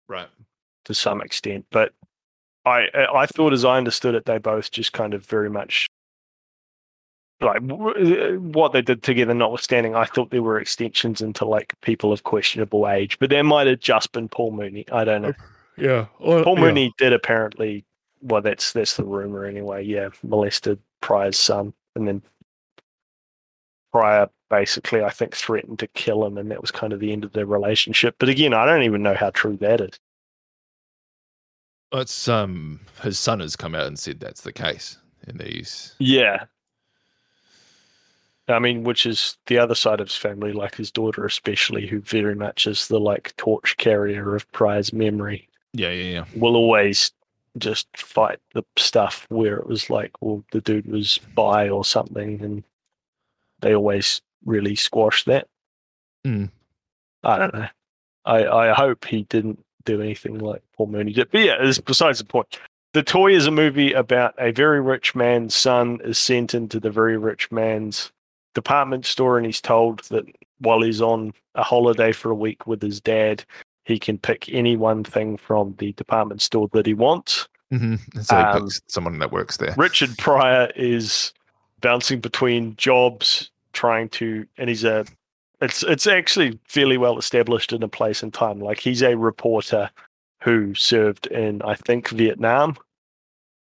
[0.08, 0.30] Right.
[0.86, 1.94] to some extent, but
[2.66, 5.88] I I I thought, as I understood it, they both just kind of very much
[7.42, 9.34] like what they did together.
[9.34, 13.68] Notwithstanding, I thought there were extensions into like people of questionable age, but that might
[13.68, 14.86] have just been Paul Mooney.
[14.92, 15.34] I don't know.
[15.78, 16.06] Yeah.
[16.20, 16.62] Well, Paul yeah.
[16.66, 17.86] Mooney did apparently.
[18.22, 19.84] Well, that's that's the rumor anyway.
[19.84, 22.22] Yeah, molested Pryor's son, and then
[23.92, 27.24] Pryor basically, I think, threatened to kill him, and that was kind of the end
[27.24, 28.16] of their relationship.
[28.20, 30.00] But again, I don't even know how true that is.
[31.94, 34.98] It's um his son has come out and said that's the case.
[35.28, 36.46] And he's Yeah.
[38.52, 42.02] I mean, which is the other side of his family, like his daughter, especially, who
[42.02, 46.26] very much is the like torch carrier of Pryor's memory, yeah, yeah, yeah.
[46.36, 47.12] will always
[47.58, 52.42] just fight the stuff where it was like, well, the dude was bi or something,
[52.42, 52.64] and
[53.62, 55.48] they always really squash that.
[56.24, 56.46] Hmm.
[57.24, 57.68] I don't know.
[58.26, 61.32] I I hope he didn't do anything like Paul Mooney did.
[61.32, 62.60] But yeah, it's besides the point.
[62.94, 66.92] The Toy is a movie about a very rich man's son is sent into the
[66.92, 68.12] very rich man's
[68.54, 70.26] department store, and he's told that
[70.60, 73.44] while he's on a holiday for a week with his dad,
[73.86, 77.48] he can pick any one thing from the department store that he wants.
[77.72, 79.74] hmm So he Um, picks someone that works there.
[79.78, 81.34] Richard Pryor is
[81.82, 85.06] bouncing between jobs, trying to, and he's a.
[85.62, 88.60] It's it's actually fairly well established in a place and time.
[88.60, 89.90] Like he's a reporter
[90.42, 92.76] who served in I think Vietnam,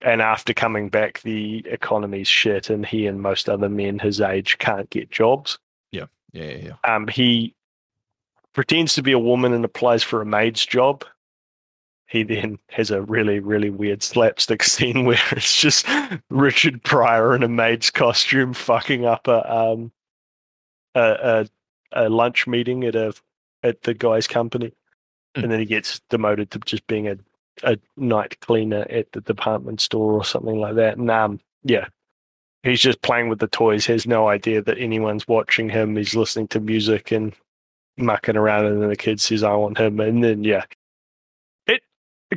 [0.00, 4.58] and after coming back, the economy's shit, and he and most other men his age
[4.58, 5.58] can't get jobs.
[5.92, 6.72] Yeah, yeah, yeah.
[6.84, 7.54] Um, he
[8.52, 11.04] pretends to be a woman and applies for a maid's job.
[12.06, 15.87] He then has a really, really weird slapstick scene where it's just
[16.30, 19.92] Richard Pryor in a maid's costume fucking up a um
[20.94, 21.46] a
[21.92, 23.12] a, a lunch meeting at a
[23.62, 24.72] at the guy's company,
[25.37, 25.44] Hmm.
[25.44, 27.18] and then he gets demoted to just being a
[27.62, 30.96] a night cleaner at the department store or something like that.
[30.98, 31.86] And um, yeah,
[32.62, 33.86] he's just playing with the toys.
[33.86, 35.96] Has no idea that anyone's watching him.
[35.96, 37.32] He's listening to music and
[37.96, 40.64] mucking around, and then the kid says, "I want him," and then yeah,
[41.66, 41.82] it.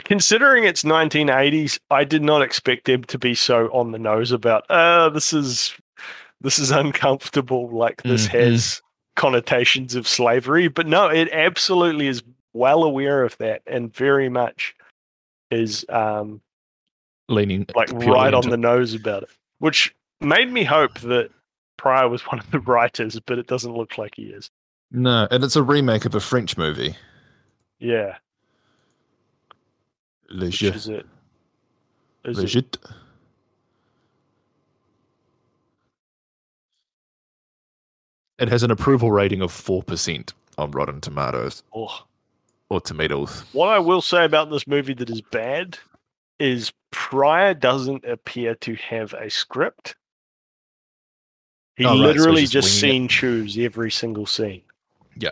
[0.04, 4.70] Considering it's 1980s, I did not expect them to be so on the nose about.
[4.70, 5.76] Uh, this is
[6.42, 7.70] this is uncomfortable.
[7.70, 8.32] Like this Mhm.
[8.40, 8.82] has
[9.16, 14.74] connotations of slavery, but no, it absolutely is well aware of that and very much
[15.52, 16.42] is um
[17.30, 21.30] Leaning like right on the nose about it, which made me hope that
[21.78, 24.50] Pryor was one of the writers, but it doesn't look like he is.
[24.92, 26.96] No, and it's a remake of a French movie.
[27.80, 28.18] Yeah,
[30.30, 30.70] Le which Jeu.
[30.70, 31.06] is it?
[32.26, 32.78] Is Le it
[38.40, 42.06] It has an approval rating of 4% on Rotten Tomatoes oh.
[42.72, 43.44] Or Tomatoes.
[43.52, 45.78] What I will say about this movie that is bad
[46.40, 49.96] is Pryor doesn't appear to have a script.
[51.76, 54.62] He Oh, right, so literally just just scene choose every single scene.
[55.18, 55.32] Yeah.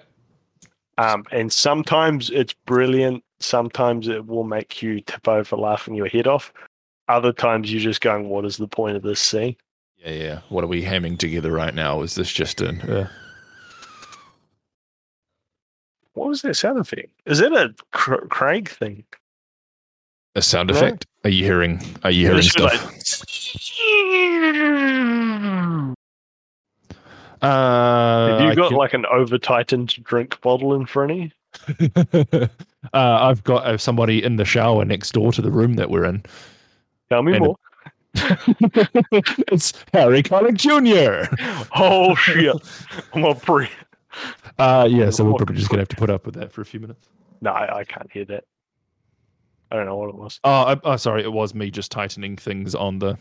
[0.98, 3.24] Um, and sometimes it's brilliant.
[3.40, 6.52] Sometimes it will make you tip over laughing your head off.
[7.08, 9.56] Other times you're just going, "What is the point of this scene?"
[9.98, 10.40] Yeah, yeah.
[10.50, 12.02] What are we hamming together right now?
[12.02, 12.82] Is this just an.
[12.82, 13.10] Uh,
[16.20, 17.10] What was that sound effect?
[17.26, 19.06] Is that a Cr- Craig thing?
[20.36, 20.76] a sound No.
[20.76, 21.06] effect?
[21.24, 21.82] Are you hearing?
[22.04, 22.74] Are you hearing stuff?
[22.86, 23.00] like-
[27.42, 31.32] uh, Have you got can- like an over tightened drink bottle in front of you?
[32.34, 32.48] uh,
[32.94, 36.24] I've got uh, somebody in the shower next door to the room that we're in.
[37.10, 37.56] Tell me And more.
[38.16, 41.34] it's Harry Connick Jr.
[41.76, 42.56] Oh shit!
[43.14, 43.70] I'm a pre.
[44.60, 46.66] Uh, yeah, so we're probably just gonna have to put up with that for a
[46.66, 47.08] few minutes.
[47.42, 48.44] No, I, I can't hear that.
[49.72, 50.40] I don't know what it was.
[50.44, 53.18] Oh, I, oh, sorry, it was me just tightening things on the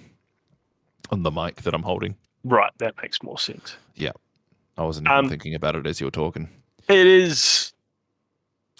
[1.10, 2.16] on the mic that I'm holding.
[2.44, 3.76] Right, that makes more sense.
[3.94, 4.12] Yeah,
[4.76, 6.48] I wasn't even Um, thinking about it as you were talking.
[6.88, 7.72] It is.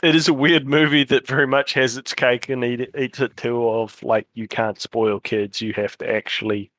[0.03, 3.37] It is a weird movie that very much has its cake and eat, eats it
[3.37, 3.69] too.
[3.69, 5.61] Of like, you can't spoil kids.
[5.61, 6.71] You have to actually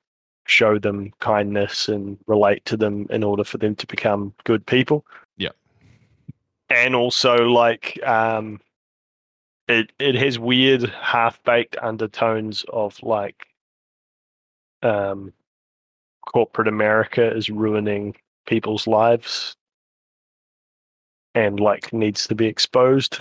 [0.46, 5.06] show them kindness and relate to them in order for them to become good people.
[6.70, 8.60] And also, like, um,
[9.68, 13.48] it it has weird half baked undertones of like,
[14.84, 15.34] um,
[16.26, 19.56] corporate America is ruining people's lives
[21.36, 23.20] and like needs to be exposed.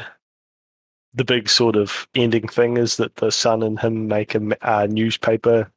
[1.15, 4.57] The big sort of ending thing is that the son and him make a ma-
[4.63, 5.71] uh, newspaper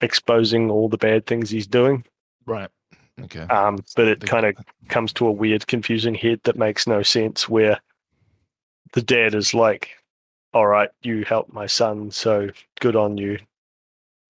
[0.00, 2.04] exposing all the bad things he's doing.
[2.46, 2.70] Right.
[3.24, 3.42] Okay.
[3.42, 4.56] Um, but it kind of
[4.88, 7.48] comes to a weird, confusing head that makes no sense.
[7.48, 7.80] Where
[8.92, 9.90] the dad is like,
[10.52, 13.38] "All right, you helped my son, so good on you.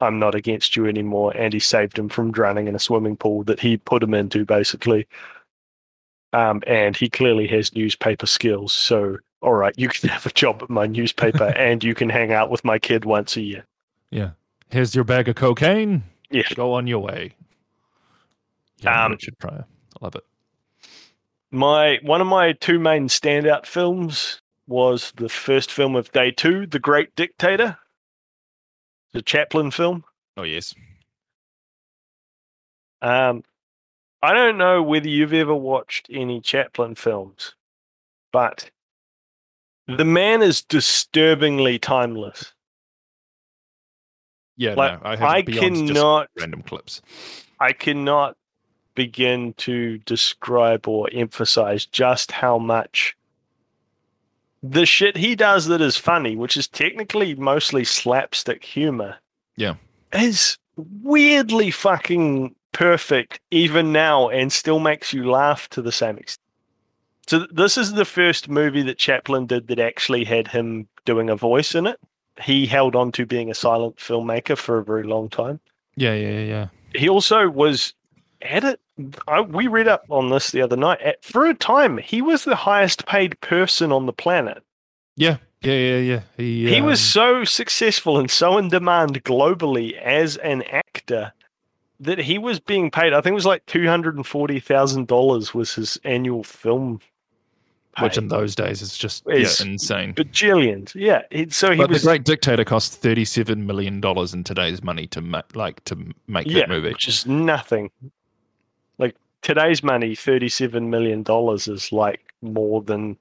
[0.00, 3.44] I'm not against you anymore." And he saved him from drowning in a swimming pool
[3.44, 5.06] that he put him into, basically.
[6.32, 8.72] Um, and he clearly has newspaper skills.
[8.72, 12.32] So, all right, you can have a job at my newspaper, and you can hang
[12.32, 13.64] out with my kid once a year.
[14.10, 14.30] Yeah.
[14.70, 16.04] Here's your bag of cocaine.
[16.30, 16.44] Yeah.
[16.54, 17.34] Go on your way.
[18.80, 19.64] Yeah, Um, Richard Pryor.
[20.00, 20.24] I love it.
[21.50, 26.66] my one of my two main standout films was the first film of day two,
[26.66, 27.76] The Great Dictator,
[29.12, 30.04] the Chaplin film.
[30.36, 30.74] Oh yes.
[33.02, 33.42] Um,
[34.22, 37.54] I don't know whether you've ever watched any Chaplin films,
[38.32, 38.70] but
[39.88, 42.52] the man is disturbingly timeless.
[44.56, 47.00] Yeah, Like, no, I, I cannot random clips.
[47.58, 48.36] I cannot
[49.00, 53.16] begin to describe or emphasize just how much
[54.62, 59.16] the shit he does that is funny, which is technically mostly slapstick humor.
[59.56, 59.76] Yeah.
[60.12, 66.44] Is weirdly fucking perfect even now and still makes you laugh to the same extent.
[67.26, 71.36] So this is the first movie that Chaplin did that actually had him doing a
[71.36, 71.98] voice in it.
[72.42, 75.58] He held on to being a silent filmmaker for a very long time
[75.96, 76.66] Yeah, yeah, yeah, yeah.
[76.94, 77.94] he also was
[78.42, 78.80] at it.
[79.28, 81.00] I, we read up on this the other night.
[81.00, 84.62] At, for a time, he was the highest paid person on the planet.
[85.16, 86.20] Yeah, yeah, yeah, yeah.
[86.36, 91.32] He, He was um, so successful and so in demand globally as an actor
[91.98, 93.12] that he was being paid.
[93.12, 97.00] I think it was like two hundred and forty thousand dollars was his annual film.
[97.96, 98.04] Pay.
[98.04, 100.14] which in those days is just Is- yeah, insane.
[100.14, 101.22] bajillions, yeah.
[101.32, 105.08] He, so he But was the Great Dictator cost thirty-seven million dollars in today's money
[105.08, 105.96] to ma- like to
[106.28, 106.90] make yeah, that movie.
[106.90, 107.90] which is nothing.
[109.00, 113.16] Like today's money, thirty-seven million dollars is like more than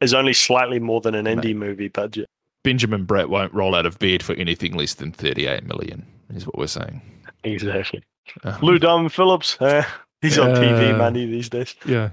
[0.00, 2.28] is only slightly more than an indie movie budget.
[2.62, 6.06] Benjamin Bratt won't roll out of bed for anything less than thirty-eight million.
[6.34, 7.02] Is what we're saying.
[7.42, 8.02] Exactly.
[8.44, 9.84] Um, Lou Diamond Phillips, eh,
[10.22, 11.74] he's on TV Uh, money these days.
[11.84, 12.08] yeah,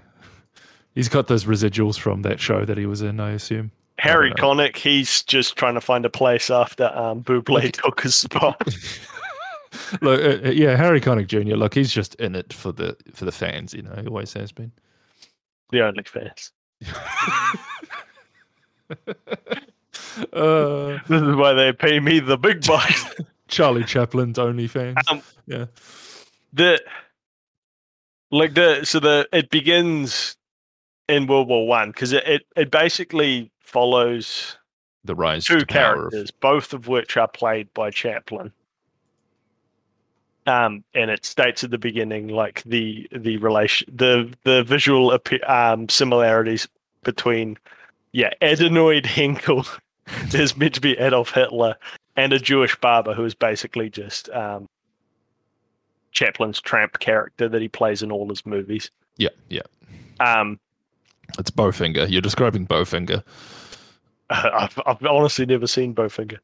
[0.93, 3.21] he's got those residuals from that show that he was in.
[3.21, 3.71] I assume.
[3.97, 4.31] Harry.
[4.33, 8.59] Connick, he's just trying to find a place after um, Bublé took his spot.
[10.01, 11.55] Look, uh, uh, yeah, Harry Connick Jr.
[11.55, 13.73] Look, he's just in it for the for the fans.
[13.73, 14.71] You know, he always has been.
[15.71, 16.51] the only fans.
[20.33, 23.05] uh, This is why they pay me the big bucks.
[23.47, 24.97] Charlie Chaplin's only fans.
[25.09, 25.65] Um, yeah.
[26.53, 26.81] the
[28.31, 30.37] like the so the it begins
[31.07, 34.57] in World War One because it, it it basically follows
[35.03, 38.51] The rise two to power characters, both of which are played by Chaplin.
[40.47, 45.87] Um, and it states at the beginning like the the relation the the visual um
[45.87, 46.67] similarities
[47.03, 47.59] between
[48.11, 49.67] yeah Adenoid Hynkel
[50.33, 51.75] is meant to be Adolf Hitler
[52.15, 54.67] and a Jewish barber who is basically just um
[56.11, 58.91] Chaplin's tramp character that he plays in all his movies.
[59.17, 59.61] Yeah, yeah.
[60.19, 60.59] Um,
[61.39, 62.09] It's Bowfinger.
[62.09, 63.23] You're describing Bowfinger.
[64.29, 66.39] I've, I've honestly never seen Bowfinger.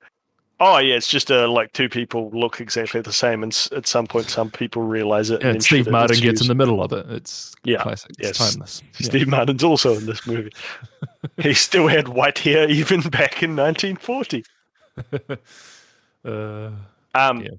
[0.60, 3.86] Oh yeah, it's just uh, like two people look exactly the same, and s- at
[3.86, 5.42] some point, some people realize it.
[5.44, 7.06] Yeah, and Steve Martin gets in the middle of it.
[7.12, 8.12] It's Yeah, classic.
[8.18, 8.52] It's yes.
[8.54, 8.82] timeless.
[9.00, 9.06] Yeah.
[9.06, 10.52] Steve Martin's also in this movie.
[11.38, 14.44] he still had white hair even back in 1940.
[16.26, 16.72] uh,
[17.14, 17.50] Um, Yeah.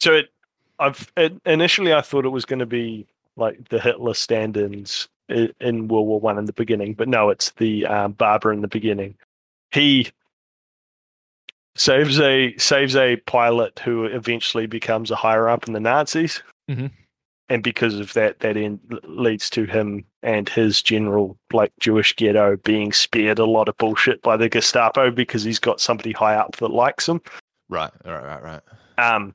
[0.00, 0.30] So it,
[0.78, 5.50] I've it, initially I thought it was going to be like the Hitler stand-ins i-
[5.60, 8.68] in World War One in the beginning, but no, it's the um, barber in the
[8.68, 9.14] beginning.
[9.70, 10.10] He
[11.74, 16.90] saves a saves a pilot who eventually becomes a higher up in the Nazis, Mhm.
[17.48, 22.56] and because of that, that end leads to him and his general like Jewish ghetto
[22.58, 26.56] being spared a lot of bullshit by the Gestapo because he's got somebody high up
[26.56, 27.20] that likes him.
[27.68, 28.62] right, right, right, right.
[28.98, 29.34] Um,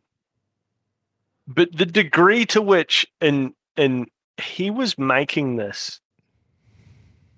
[1.47, 4.06] but the degree to which in in
[4.41, 6.00] he was making this,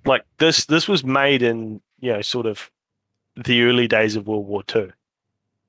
[0.05, 2.69] like this, this was made in you know sort of
[3.45, 4.91] the early days of World War Two.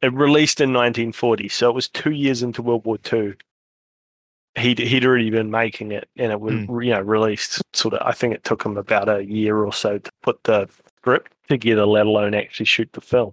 [0.02, 3.34] It released in 1940, so it was two years into World War Two.
[4.56, 6.80] He'd he'd already been making it, and it was Hmm.
[6.80, 8.06] you know released sort of.
[8.06, 11.86] I think it took him about a year or so to put the script together,
[11.86, 13.32] let alone actually shoot the film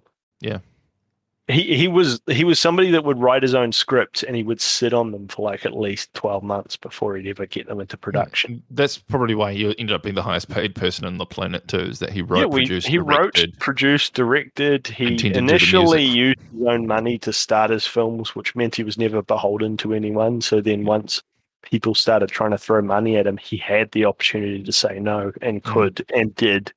[1.48, 4.60] he he was he was somebody that would write his own scripts and he would
[4.60, 7.96] sit on them for like at least 12 months before he'd ever get them into
[7.96, 8.62] production.
[8.70, 11.78] That's probably why he ended up being the highest paid person on the planet too.
[11.78, 14.86] Is that he wrote, yeah we, produced, he wrote produced directed.
[14.86, 18.54] He Intended to do the initially used his own money to start his films which
[18.54, 20.42] meant he was never beholden to anyone.
[20.42, 21.22] So then once
[21.62, 25.32] people started trying to throw money at him he had the opportunity to say no
[25.42, 25.72] and Mhm.
[25.72, 26.72] could and did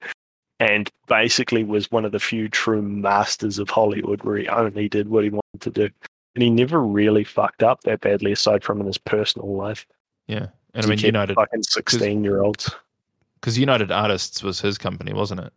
[0.62, 5.09] and basically was one of the few true masters of Hollywood where he only did
[5.09, 5.89] what he wanted to do.
[6.36, 9.86] And he never really fucked up that badly aside from in his personal life.
[10.28, 12.70] Yeah, and I mean United fucking sixteen year olds.
[13.36, 15.53] because United Artists was his company, wasn't it?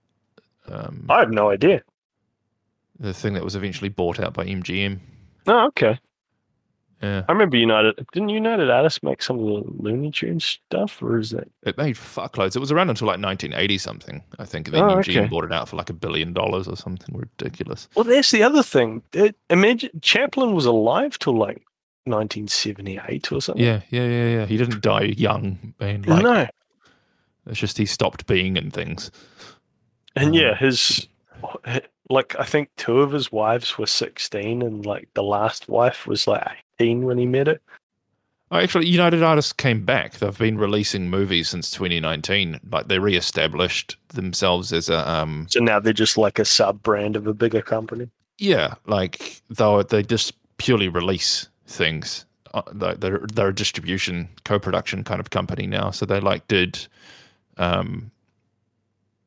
[0.66, 1.82] Um, I have no idea.
[2.98, 4.98] the thing that was eventually bought out by MGM.
[5.46, 5.98] Oh, okay.
[7.02, 11.18] Yeah, I remember United didn't United Artists make some of the Looney Tunes stuff or
[11.18, 12.56] is that it made fuckloads.
[12.56, 14.68] It was around until like 1980 something, I think.
[14.68, 15.26] And then Oh, MGM okay.
[15.28, 17.88] bought it out for like a billion dollars or something ridiculous.
[17.94, 19.02] Well that's the other thing.
[19.12, 21.62] It, imagine Chaplin was alive till like
[22.06, 23.62] nineteen seventy eight or something.
[23.64, 24.46] Yeah, yeah, yeah, yeah.
[24.46, 26.46] He didn't die young, and like no.
[27.46, 29.10] it's just he stopped being in things.
[30.16, 31.06] And Um, yeah, his
[32.08, 36.26] like I think two of his wives were sixteen, and like the last wife was
[36.26, 37.62] like when he met it.
[38.50, 40.18] Oh, actually, United Artists came back.
[40.18, 42.60] They've been releasing movies since 2019.
[42.70, 47.16] Like they re-established themselves as a um So now they're just like a sub brand
[47.16, 48.10] of a bigger company.
[48.38, 52.26] yeah, like though they just purely release things.
[52.52, 55.90] Uh, they- They're they're a distribution co-production kind of company now.
[55.90, 56.86] So they like did
[57.56, 58.10] um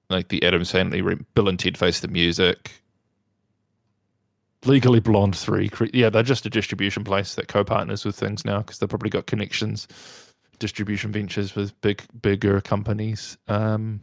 [0.10, 0.64] like the Adam
[1.06, 2.72] re- Bill and Ted Face the Music,
[4.66, 5.70] Legally Blonde three.
[5.94, 9.28] Yeah, they're just a distribution place that co-partners with things now because they've probably got
[9.28, 9.88] connections,
[10.60, 13.38] distribution ventures with big bigger companies.
[13.48, 14.02] Um,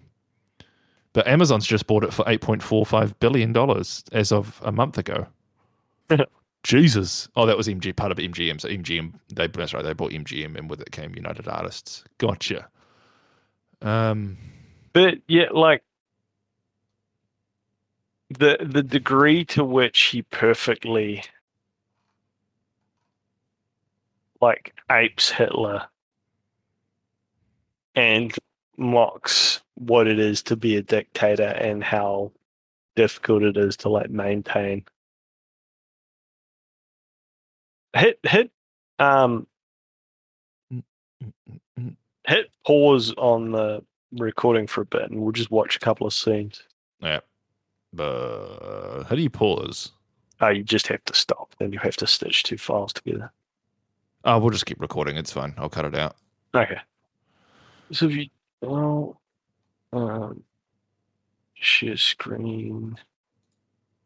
[1.13, 4.73] but Amazon's just bought it for eight point four five billion dollars as of a
[4.73, 5.27] month ago.
[6.63, 7.29] Jesus!
[7.37, 8.61] Oh, that was MG part of MGM.
[8.61, 9.85] So MGM, they that's right.
[9.85, 12.05] They bought MGM, and with it came United Artists.
[12.19, 12.69] Gotcha.
[13.83, 14.39] Um,
[14.93, 15.83] But yeah, like
[18.39, 21.23] the the degree to which he perfectly
[24.41, 25.87] like apes Hitler
[27.95, 28.35] and
[28.77, 32.33] mocks what it is to be a dictator and how
[32.97, 34.85] difficult it is to like maintain
[37.97, 38.51] hit hit
[38.99, 39.47] um
[42.25, 43.83] hit pause on the
[44.13, 46.63] recording for a bit and we'll just watch a couple of scenes
[47.01, 47.21] yeah.
[47.95, 49.93] But how do you pause?
[50.41, 51.55] Oh, you just have to stop.
[51.59, 53.33] Then you have to stitch two files together.
[54.25, 55.17] Oh, we'll just keep recording.
[55.17, 55.55] It's fine.
[55.57, 56.17] I'll cut it out.
[56.55, 56.79] Okay.
[57.93, 58.27] So if you
[58.63, 59.21] well,
[59.93, 60.43] um,
[61.55, 62.97] share screen,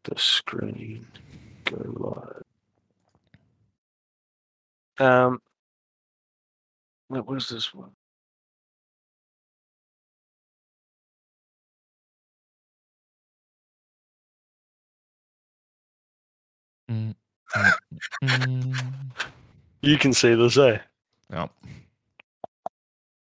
[0.03, 1.07] the screen,
[1.65, 2.43] go
[4.99, 5.07] live.
[5.07, 5.41] Um,
[7.07, 7.91] what was this one?
[16.89, 17.13] Mm,
[17.55, 17.73] mm,
[18.23, 19.11] mm.
[19.81, 20.79] You can see this, eh?
[21.31, 21.47] Yeah.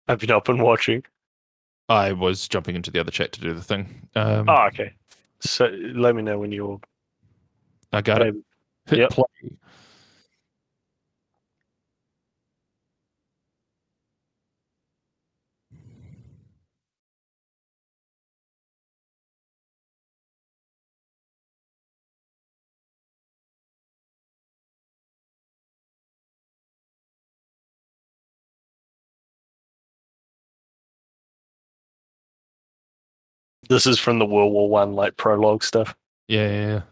[0.08, 1.04] Have you not been watching?
[1.88, 4.08] I was jumping into the other chat to do the thing.
[4.14, 4.92] Um, Oh, okay.
[5.40, 6.80] So let me know when you're.
[7.92, 8.34] I got it.
[8.86, 9.10] Hit Yep.
[9.10, 9.24] play.
[33.73, 35.97] This is from the World War One like prologue stuff.
[36.29, 36.83] Yeah, yeah, yeah.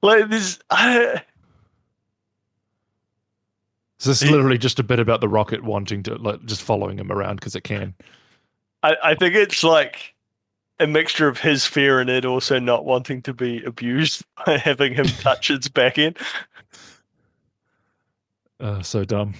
[0.00, 1.22] Like this, I,
[4.04, 6.98] So this is literally just a bit about the rocket wanting to like just following
[6.98, 7.94] him around because it can.
[8.82, 10.14] I, I think it's like
[10.78, 14.92] a mixture of his fear and it also not wanting to be abused by having
[14.92, 16.18] him touch its back end.
[18.60, 19.32] Uh, so dumb.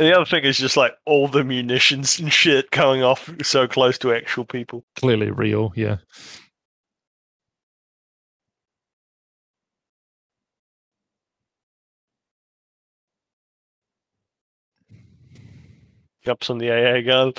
[0.00, 3.68] And the other thing is just like all the munitions and shit going off so
[3.68, 4.84] close to actual people.
[4.96, 5.72] Clearly real.
[5.76, 5.98] Yeah.
[16.26, 17.30] Jumps on the AA.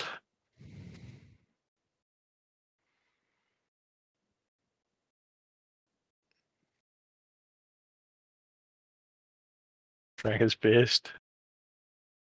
[10.18, 11.12] Trying his best.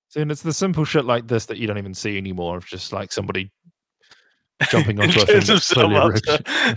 [0.09, 2.65] See, and it's the simple shit like this that you don't even see anymore of
[2.65, 3.53] just like somebody
[4.71, 6.25] jumping onto a thing that's himself clearly up rigged.
[6.25, 6.77] to-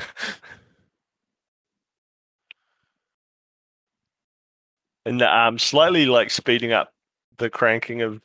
[5.06, 6.92] and um, slightly like speeding up
[7.38, 8.22] the cranking of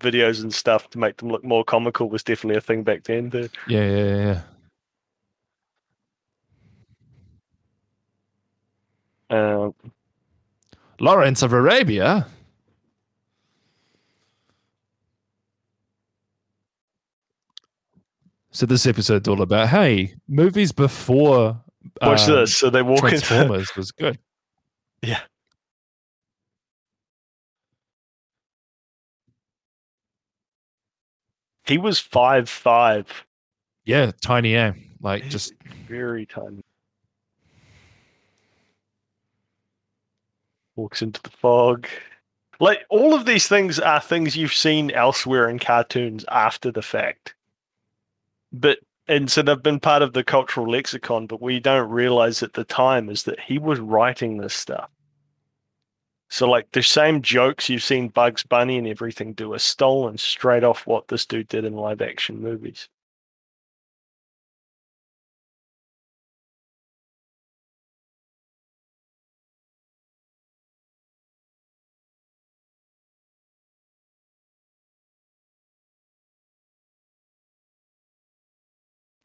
[0.00, 3.30] videos and stuff to make them look more comical was definitely a thing back then.
[3.30, 3.48] Too.
[3.68, 4.40] Yeah, yeah, yeah,
[9.30, 9.64] yeah.
[9.64, 9.74] Um,
[11.00, 12.26] Lawrence of Arabia.
[18.50, 21.60] So this episode's all about hey, movies before
[22.00, 22.56] watch um, this.
[22.56, 24.18] So they walk into Transformers was good.
[31.66, 33.24] he was five five,
[33.84, 34.74] Yeah, tiny A.
[35.00, 35.52] Like just
[35.88, 36.62] very tiny.
[40.74, 41.86] Walks into the fog,
[42.60, 47.34] Like all of these things are things you've seen elsewhere in cartoons after the fact.
[48.52, 52.54] But and so they've been part of the cultural lexicon, but we don't realize at
[52.54, 54.90] the time is that he was writing this stuff.
[56.30, 60.62] So like the same jokes you've seen Bugs Bunny and everything do are stolen straight
[60.64, 62.88] off what this dude did in live action movies.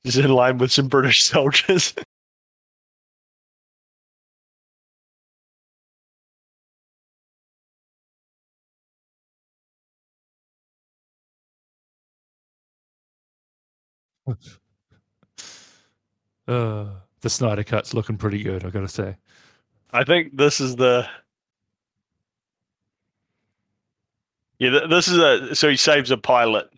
[0.06, 1.94] Just in line with some British soldiers.
[16.48, 16.86] Uh,
[17.22, 19.16] the Snyder Cut's looking pretty good, I gotta say.
[19.92, 21.08] I think this is the.
[24.60, 25.56] Yeah, this is a.
[25.56, 26.70] So he saves a pilot.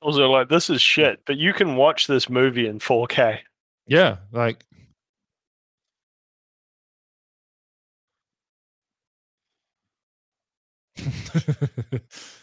[0.00, 3.40] Also, like this is shit, but you can watch this movie in 4K.
[3.86, 4.64] Yeah, like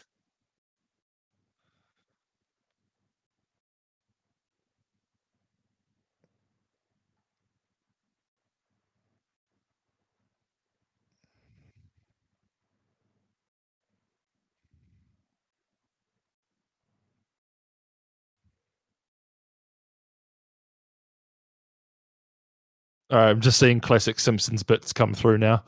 [23.12, 25.64] All right, I'm just seeing classic Simpsons bits come through now.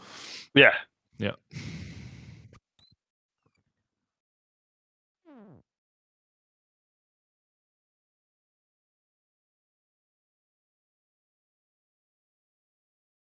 [0.55, 0.73] Yeah.
[1.19, 1.33] Yeah.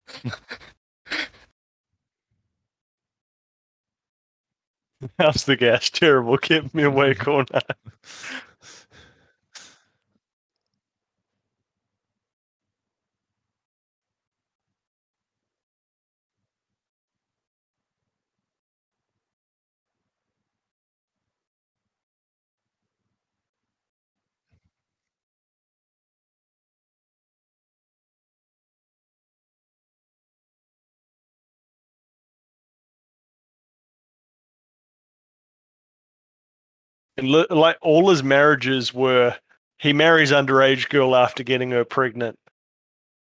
[5.18, 5.90] How's the gas?
[5.90, 6.38] Terrible.
[6.38, 7.46] Keep me away, corner.
[7.52, 7.62] And
[37.31, 39.37] li- like all his marriages were,
[39.79, 42.39] he marries underage girl after getting her pregnant.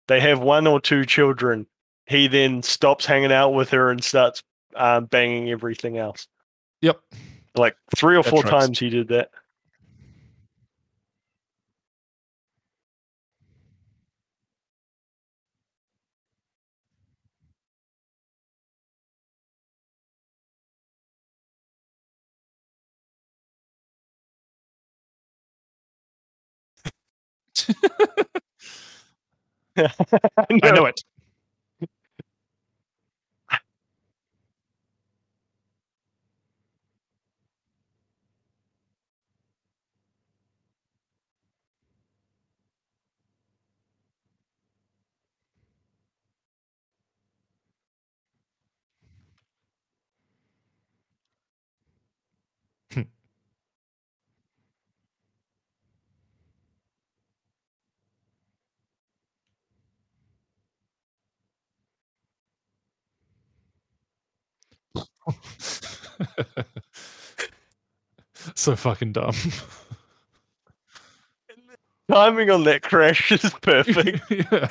[0.08, 1.66] They have one or two children.
[2.06, 4.42] He then stops hanging out with her and starts
[4.76, 6.28] um, banging everything else.
[6.82, 7.00] Yep.
[7.54, 9.30] Like three or four times he did that.
[29.76, 31.00] I know it.
[68.54, 69.34] so fucking dumb.
[72.10, 74.20] Timing on that crash is perfect.
[74.30, 74.68] yeah.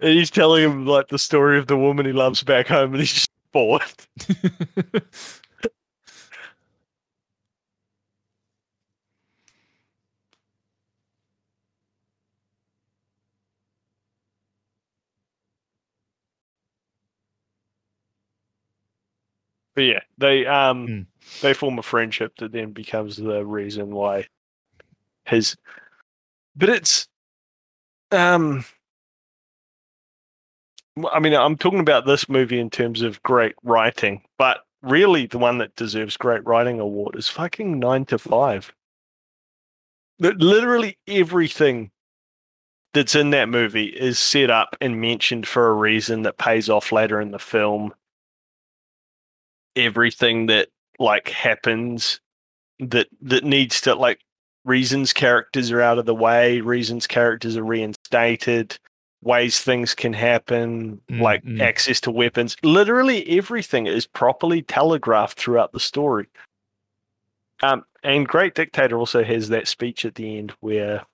[0.00, 3.00] and he's telling him like the story of the woman he loves back home, and
[3.00, 3.82] he's just bored.
[19.74, 21.00] But yeah, they um Hmm.
[21.42, 24.26] they form a friendship that then becomes the reason why
[25.24, 25.56] his.
[26.56, 27.08] But it's
[28.10, 28.64] um
[31.12, 35.38] I mean, I'm talking about this movie in terms of great writing, but really the
[35.38, 38.72] one that deserves great writing award is fucking nine to five.
[40.18, 41.90] That literally everything
[42.92, 46.92] that's in that movie is set up and mentioned for a reason that pays off
[46.92, 47.94] later in the film.
[49.84, 50.68] Everything that
[50.98, 52.20] like happens
[52.78, 54.20] that that needs to like
[54.64, 58.78] reasons characters are out of the way, reasons characters are reinstated,
[59.22, 62.56] ways things can happen, Mm, like access to weapons.
[62.62, 66.26] Literally everything is properly telegraphed throughout the story.
[67.62, 71.04] Um, and Great Dictator also has that speech at the end where,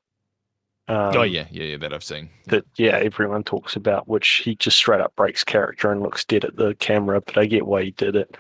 [0.88, 2.30] um, oh yeah, yeah, yeah, that I've seen.
[2.46, 6.44] that yeah, everyone talks about, which he just straight up breaks character and looks dead
[6.44, 7.20] at the camera.
[7.20, 8.36] But I get why he did it.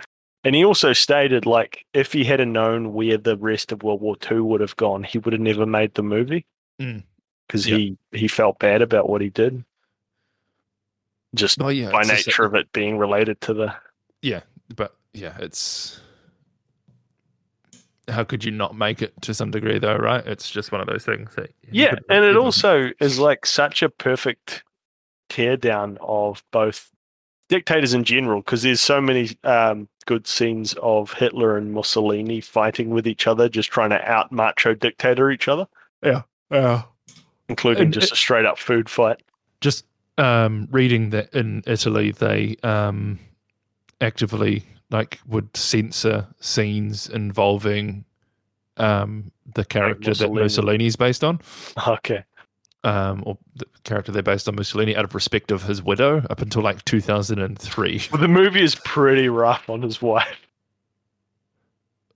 [0.46, 4.14] And he also stated like if he had known where the rest of World War
[4.30, 6.46] II would have gone, he would have never made the movie
[6.80, 7.02] Mm.
[7.48, 9.64] because he he felt bad about what he did,
[11.34, 13.74] just Oh yeah, by nature of it being related to the.
[14.22, 14.42] Yeah,
[14.76, 16.00] but yeah, it's
[18.08, 20.24] how could you not make it to some degree though, right?
[20.26, 23.82] It's just one of those things that Yeah, could- and it also is like such
[23.82, 24.62] a perfect
[25.28, 26.90] teardown of both
[27.48, 32.90] dictators in general because there's so many um, good scenes of Hitler and Mussolini fighting
[32.90, 35.66] with each other, just trying to out macho dictator each other,
[36.02, 36.22] yeah.
[36.50, 36.82] Yeah,
[37.48, 39.20] including just a straight up food fight.
[39.60, 39.84] just
[40.16, 43.18] um, reading that in Italy they um,
[44.00, 48.04] actively like would censor scenes involving
[48.76, 50.42] um, the character that Mussolini.
[50.42, 51.40] Mussolini's based on,
[51.88, 52.22] Okay,
[52.84, 56.40] um, or the character they're based on Mussolini, out of respect of his widow, up
[56.42, 58.02] until like 2003.
[58.12, 60.38] well, the movie is pretty rough on his wife.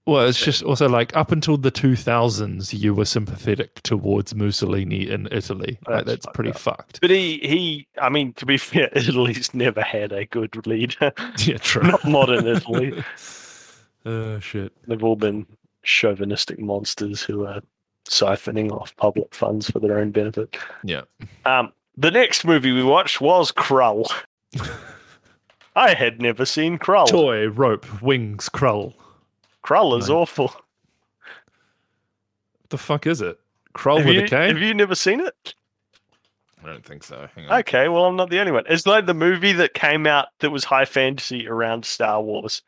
[0.07, 5.29] Well, it's just also like up until the 2000s, you were sympathetic towards Mussolini in
[5.31, 5.79] Italy.
[5.87, 6.59] Like That's that's fucked pretty up.
[6.59, 7.01] fucked.
[7.01, 11.13] But he, he, I mean, to be fair, Italy's never had a good leader.
[11.39, 11.83] Yeah, true.
[11.83, 13.05] Not modern Italy.
[14.07, 14.73] Oh shit.
[14.89, 15.47] They've all been
[15.83, 17.61] chauvinistic monsters who are
[18.09, 20.57] siphoning off public funds for their own benefit.
[20.85, 21.03] Yeah.
[21.45, 24.11] Um, the next movie we watched was Krull.
[25.77, 27.09] I had never seen Krull.
[27.09, 28.95] Toy, rope, wings, Krull.
[29.65, 30.21] Krull is No.
[30.21, 30.49] awful.
[30.49, 30.63] What
[32.71, 33.39] the fuck is it?
[33.75, 34.49] Krull Have with you, a K?
[34.49, 35.55] have you never seen it?
[36.63, 37.27] I don't think so.
[37.35, 37.61] Hang on.
[37.61, 38.65] Okay, well, I'm not the only one.
[38.69, 42.63] It's like the movie that came out that was high fantasy around Star Wars.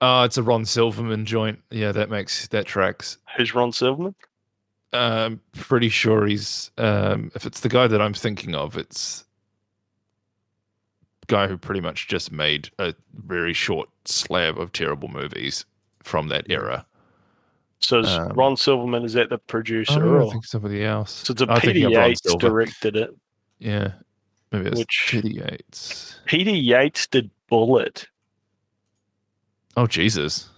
[0.00, 1.58] Oh, it's a Ron Silverman joint.
[1.70, 3.18] Yeah, that makes that tracks.
[3.36, 4.14] Who's Ron Silverman?
[4.92, 9.24] Um, pretty sure he's um, if it's the guy that I'm thinking of, it's
[11.28, 12.94] guy who pretty much just made a
[13.26, 15.64] very short slab of terrible movies
[16.02, 16.86] from that era.
[17.80, 20.02] So is Um, Ron Silverman is that the producer?
[20.04, 20.30] Oh, I or?
[20.30, 21.22] think somebody else.
[21.26, 23.10] So it's a I'm Peter Yates directed it.
[23.58, 23.92] Yeah,
[24.52, 26.20] maybe it's Which- Peter Yates.
[26.26, 28.06] Peter Yates did Bullitt.
[29.76, 30.48] Oh Jesus,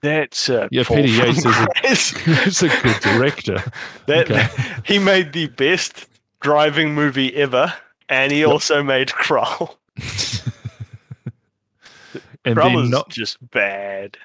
[0.00, 3.62] That's uh, Yeah, fall Peter Yates is a- he's a good director.
[4.06, 4.46] That Okay.
[4.84, 6.06] he made the best
[6.40, 7.72] driving movie ever,
[8.08, 9.76] and he also made Krull.
[12.44, 14.16] and Krull is not, just bad.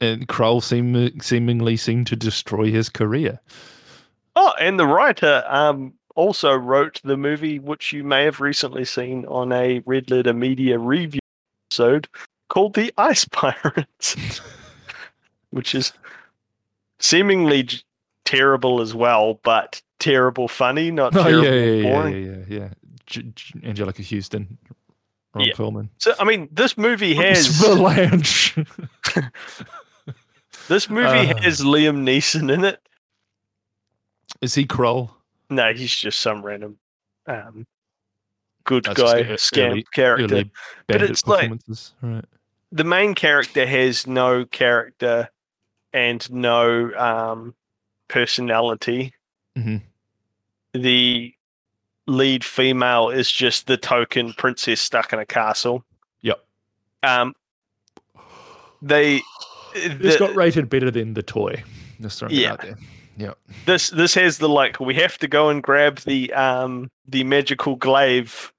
[0.00, 3.40] and Krull seem, seemingly seemed to destroy his career.
[4.36, 9.24] Oh, and the writer um also wrote the movie, which you may have recently seen
[9.26, 11.20] on a Red Letter Media review
[11.70, 12.08] episode
[12.50, 14.40] called "The Ice Pirates,"
[15.50, 15.92] which is
[16.98, 17.66] seemingly
[18.26, 22.24] terrible as well, but terrible funny, not Oh terrible yeah, yeah, boring.
[22.24, 22.68] yeah, yeah, yeah.
[23.62, 24.58] Anjelica Huston,
[25.34, 25.54] Ron Yeah.
[25.54, 25.88] Perlman.
[25.98, 28.54] So I mean, this movie has the lounge.
[30.68, 31.36] this movie Uh.
[31.42, 32.80] has Liam Neeson in it.
[34.40, 35.10] Is he Krull?
[35.50, 36.78] No, he's just some random
[37.26, 37.66] um,
[38.64, 40.34] good That's guy scamp early- character.
[40.34, 40.50] Early
[40.86, 41.50] bandit it's like-
[42.02, 42.24] right?
[42.72, 45.28] The main character has no character
[45.92, 47.54] and no um,
[48.08, 49.12] personality.
[49.56, 49.82] Mhm.
[50.72, 51.34] The
[52.06, 55.84] lead female is just the token princess stuck in a castle.
[56.22, 56.44] Yep.
[57.02, 57.34] Um,
[58.82, 59.20] they
[59.74, 61.62] It's the- got rated better than the toy.
[62.00, 62.52] Just throwing Yeah.
[62.52, 62.76] out there.
[63.16, 63.34] Yeah.
[63.66, 67.76] this this has the like we have to go and grab the um the magical
[67.76, 68.50] glaive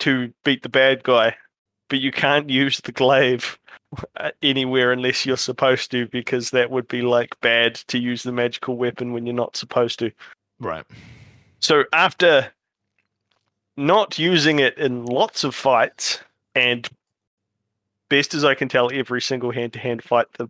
[0.00, 1.36] to beat the bad guy
[1.90, 3.58] but you can't use the glaive
[4.16, 8.32] uh, anywhere unless you're supposed to because that would be like bad to use the
[8.32, 10.10] magical weapon when you're not supposed to
[10.60, 10.84] Right.
[11.58, 12.50] so after
[13.76, 16.20] not using it in lots of fights
[16.54, 16.88] and
[18.08, 20.48] best as i can tell every single hand-to-hand fight the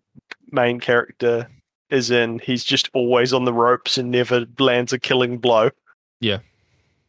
[0.51, 1.49] main character
[1.91, 5.71] is in he's just always on the ropes and never lands a killing blow
[6.21, 6.39] Yeah.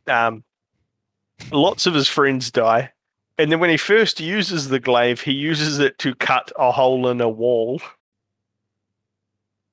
[0.08, 0.44] um
[1.52, 2.92] lots of his friends die.
[3.42, 7.08] And then when he first uses the glaive, he uses it to cut a hole
[7.08, 7.82] in a wall.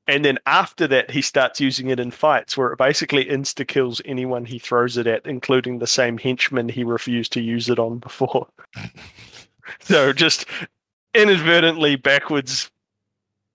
[0.06, 4.00] And then after that, he starts using it in fights where it basically insta kills
[4.06, 7.98] anyone he throws it at, including the same henchman he refused to use it on
[7.98, 8.48] before.
[9.80, 10.46] so just
[11.12, 12.70] inadvertently backwards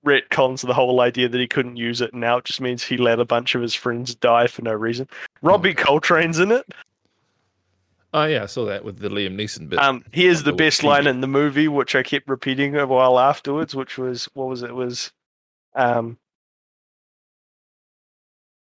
[0.06, 2.14] retcons the whole idea that he couldn't use it.
[2.14, 5.08] Now it just means he let a bunch of his friends die for no reason.
[5.42, 5.80] Robbie hmm.
[5.80, 6.68] Coltrane's in it.
[8.14, 9.80] Oh yeah, I saw that with the Liam Neeson bit.
[9.80, 13.18] Um, here's the the best line in the movie, which I kept repeating a while
[13.20, 14.70] afterwards, which was what was it?
[14.70, 15.12] It was
[15.76, 16.18] um,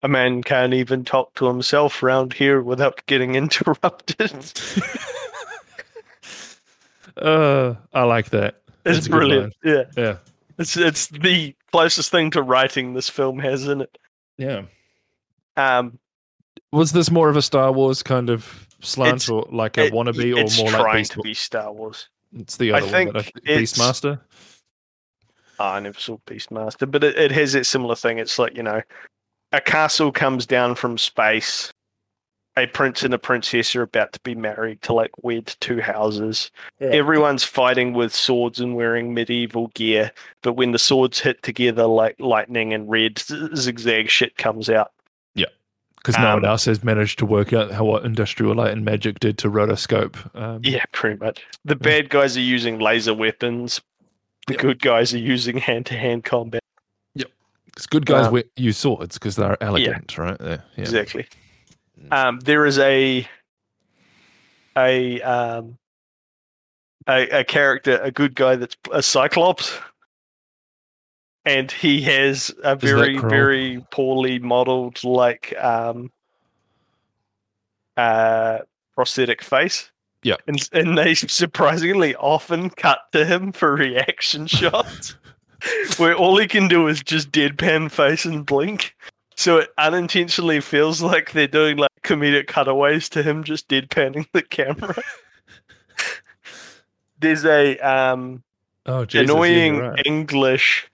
[0.02, 4.32] a man can't even talk to himself round here without getting interrupted.
[7.16, 8.62] Uh, I like that.
[8.84, 9.54] That's it's a brilliant.
[9.62, 10.16] Yeah, Yeah.
[10.58, 13.98] it's it's the closest thing to writing this film has in it.
[14.38, 14.62] Yeah.
[15.56, 15.98] Um,
[16.72, 19.92] Was this more of a Star Wars kind of slant It's- or like a it-
[19.92, 21.12] wannabe or it's more like trying Beast?
[21.12, 22.08] to be Star Wars.
[22.36, 24.20] It's the I other one, think that I, it's- Beastmaster.
[25.58, 28.18] Oh, I never saw Beastmaster, but it, it has that similar thing.
[28.18, 28.80] It's like, you know,
[29.52, 31.70] a castle comes down from space.
[32.56, 36.50] A prince and a princess are about to be married to like wed two houses.
[36.80, 36.88] Yeah.
[36.88, 40.10] Everyone's fighting with swords and wearing medieval gear,
[40.42, 43.18] but when the swords hit together like lightning and red
[43.54, 44.92] zigzag shit comes out.
[46.02, 48.84] Because no one Um, else has managed to work out how what Industrial Light and
[48.84, 50.16] Magic did to rotoscope.
[50.34, 51.44] Um, Yeah, pretty much.
[51.66, 53.82] The bad guys are using laser weapons.
[54.46, 54.62] The Yep.
[54.62, 56.62] good guys are using hand to hand combat.
[57.16, 57.28] Yep.
[57.66, 60.38] Because good guys Um, use swords because they're elegant, right?
[60.40, 60.48] Yeah.
[60.48, 60.80] yeah.
[60.80, 61.26] Exactly.
[62.10, 63.28] Um, there is a
[64.76, 65.76] a um
[67.06, 69.78] a, a character, a good guy that's a Cyclops,
[71.50, 76.10] and he has a that very very poorly modeled like um
[77.96, 78.58] uh
[78.94, 79.90] prosthetic face.
[80.22, 80.36] Yeah.
[80.46, 85.16] and and they surprisingly often cut to him for reaction shots.
[85.96, 88.94] where all he can do is just deadpan face and blink.
[89.36, 94.42] So it unintentionally feels like they're doing like comedic cutaways to him just deadpanning the
[94.42, 95.00] camera.
[97.20, 98.42] There's a um,
[98.86, 100.02] Oh, Jesus, annoying right.
[100.06, 100.89] English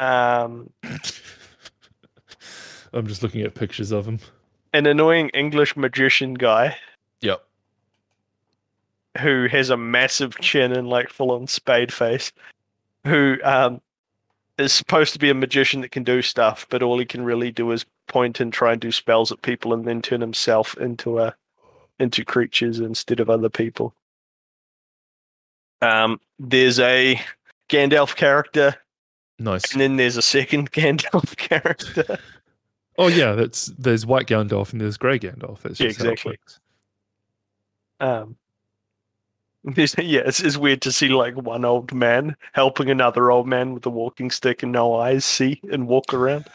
[0.00, 0.70] um,
[2.92, 4.18] I'm just looking at pictures of him.
[4.72, 6.76] an annoying English magician guy
[7.20, 7.44] Yep.
[9.20, 12.32] who has a massive chin and like full on spade face,
[13.04, 13.80] who um,
[14.58, 17.50] is supposed to be a magician that can do stuff, but all he can really
[17.52, 21.18] do is point and try and do spells at people and then turn himself into
[21.18, 21.34] a
[22.00, 23.94] into creatures instead of other people.
[25.82, 27.20] Um, there's a
[27.68, 28.74] Gandalf character,
[29.40, 29.72] Nice.
[29.72, 32.18] and then there's a second Gandalf character.
[32.98, 35.62] Oh yeah, that's there's white Gandalf and there's grey Gandalf.
[35.62, 36.38] That's Yeah, just how exactly.
[38.00, 38.36] Um,
[39.76, 43.84] yeah, it's, it's weird to see like one old man helping another old man with
[43.86, 46.46] a walking stick and no eyes see and walk around.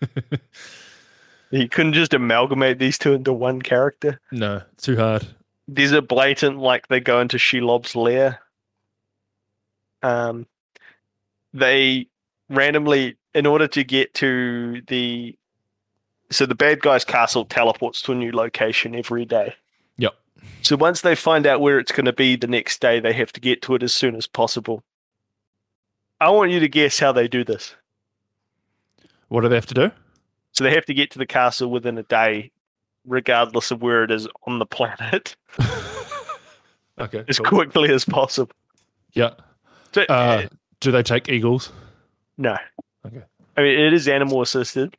[1.50, 4.20] he couldn't just amalgamate these two into one character.
[4.32, 5.26] no, too hard.
[5.66, 8.40] There's a blatant like they go into Shelob's lair.
[10.02, 10.46] Um,
[11.54, 12.08] they
[12.54, 15.36] randomly, in order to get to the,
[16.30, 19.54] so the bad guy's castle teleports to a new location every day.
[19.98, 20.14] Yep.
[20.62, 23.32] So once they find out where it's going to be the next day, they have
[23.32, 24.82] to get to it as soon as possible.
[26.20, 27.74] I want you to guess how they do this.
[29.28, 29.90] What do they have to do?
[30.52, 32.52] So they have to get to the castle within a day,
[33.06, 35.34] regardless of where it is on the planet,
[37.00, 37.24] okay.
[37.28, 37.46] as cool.
[37.58, 38.54] quickly as possible.
[39.12, 39.30] Yeah.
[39.92, 40.46] So, Uh,
[40.80, 41.72] do they take eagles?
[42.36, 42.56] No.
[43.06, 43.22] okay.
[43.56, 44.96] I mean, it is animal assisted.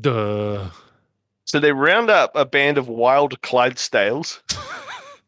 [0.00, 0.68] Duh.
[1.44, 4.40] So they round up a band of wild Clydesdales.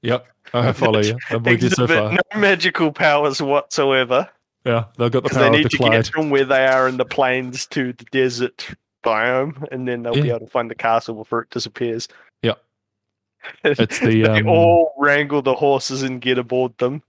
[0.02, 0.26] Yep.
[0.52, 1.16] I follow you.
[1.30, 2.12] I'm with you so far.
[2.12, 4.28] no magical powers whatsoever.
[4.66, 5.92] Yeah, they've got the power they of need the to Clyde.
[5.92, 8.66] get from where they are in the plains to the desert
[9.04, 12.08] biome, and then they'll be able to find the castle before it disappears.
[12.42, 12.54] Yeah.
[13.64, 17.02] It's the they um, all wrangle the horses and get aboard them.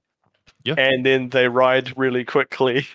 [0.63, 0.75] Yeah.
[0.77, 2.87] And then they ride really quickly.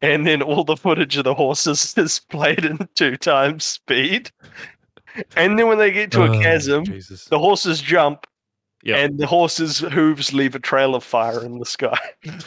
[0.00, 4.30] And then all the footage of the horses is played in two times speed.
[5.36, 7.24] And then when they get to a oh, chasm, Jesus.
[7.24, 8.26] the horses jump
[8.84, 8.96] Yeah.
[8.96, 11.98] and the horses' hooves leave a trail of fire in the sky.
[12.24, 12.44] and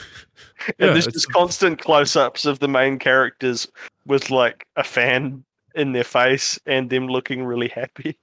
[0.80, 3.68] Yeah, there's just constant close-ups of the main characters
[4.06, 5.44] with like a fan
[5.76, 8.18] in their face and them looking really happy.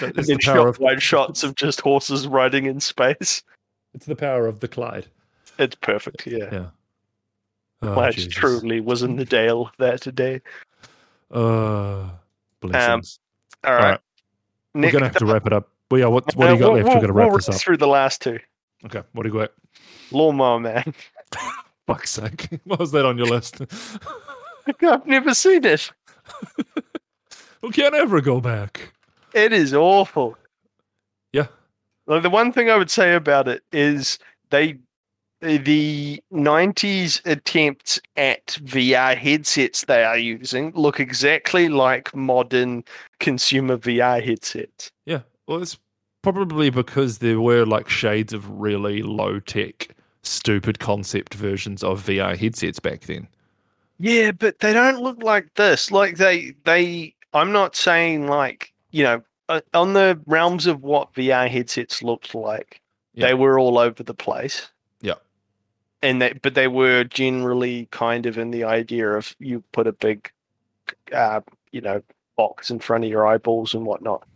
[0.00, 3.42] And then the power shot of wide shots of just horses riding in space.
[3.94, 5.06] it's the power of the Clyde.
[5.58, 6.48] It's perfect, yeah.
[6.50, 6.66] Yeah.
[7.88, 8.32] Oh, Jesus.
[8.32, 10.40] truly was in the Dale that today.
[11.30, 12.08] Uh,
[12.60, 13.18] blessings.
[13.64, 13.82] All right.
[13.90, 14.00] right.
[14.74, 15.68] We're gonna have to wrap it up.
[15.90, 16.06] Well, yeah.
[16.06, 16.84] What what do you got Uh, left?
[16.86, 17.54] we'll, We're gonna we'll wrap this up.
[17.56, 18.38] through the last two.
[18.86, 19.02] Okay.
[19.12, 19.52] What do you got?
[20.10, 20.94] Lawnmower Man.
[21.86, 22.48] Fuck's sake.
[22.64, 23.60] What was that on your list?
[24.82, 25.90] I've never seen it.
[27.62, 28.92] we can't ever go back.
[29.34, 30.36] It is awful.
[31.32, 31.46] Yeah.
[32.06, 34.18] Like the one thing I would say about it is
[34.50, 34.78] they
[35.44, 42.82] the 90s attempts at VR headsets they are using look exactly like modern
[43.20, 44.90] consumer VR headsets.
[45.06, 45.20] Yeah.
[45.46, 45.78] Well, it's
[46.22, 52.36] probably because there were like shades of really low tech, stupid concept versions of VR
[52.36, 53.28] headsets back then.
[53.98, 55.90] Yeah, but they don't look like this.
[55.90, 61.12] Like they they I'm not saying like, you know, uh, on the realms of what
[61.14, 62.80] VR headsets looked like,
[63.12, 63.26] Yeah.
[63.28, 64.70] they were all over the place.
[66.04, 69.92] And they but they were generally kind of in the idea of you put a
[69.92, 70.30] big
[71.12, 71.40] uh,
[71.72, 72.02] you know,
[72.36, 74.26] box in front of your eyeballs and whatnot.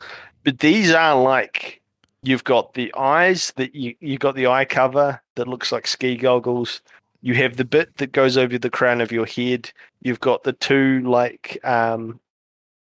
[0.45, 1.81] But these are like
[2.23, 6.17] you've got the eyes that you you've got the eye cover that looks like ski
[6.17, 6.81] goggles.
[7.21, 9.71] You have the bit that goes over the crown of your head.
[10.03, 12.21] You've got the two like um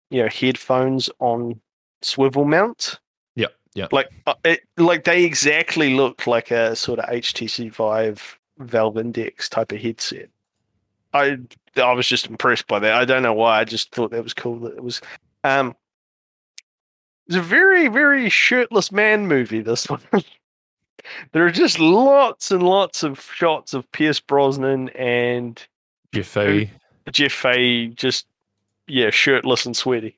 [0.10, 1.60] you know headphones on
[2.02, 3.00] swivel mounts.
[3.36, 3.48] Yeah.
[3.74, 3.88] Yeah.
[3.92, 9.50] Like uh, it like they exactly look like a sort of HTC Vive Valve Index
[9.50, 10.30] type of headset.
[11.14, 11.38] I
[11.78, 12.94] I was just impressed by that.
[12.94, 13.60] I don't know why.
[13.60, 14.60] I just thought that was cool.
[14.60, 15.02] That it was
[15.44, 15.76] um
[17.28, 19.62] it's a very very shirtless man movie.
[19.62, 20.02] This one.
[21.32, 25.62] there are just lots and lots of shots of Pierce Brosnan and
[26.14, 26.72] Jeff Fahey.
[27.12, 28.26] Jeff Fahey just
[28.88, 30.18] yeah shirtless and sweaty.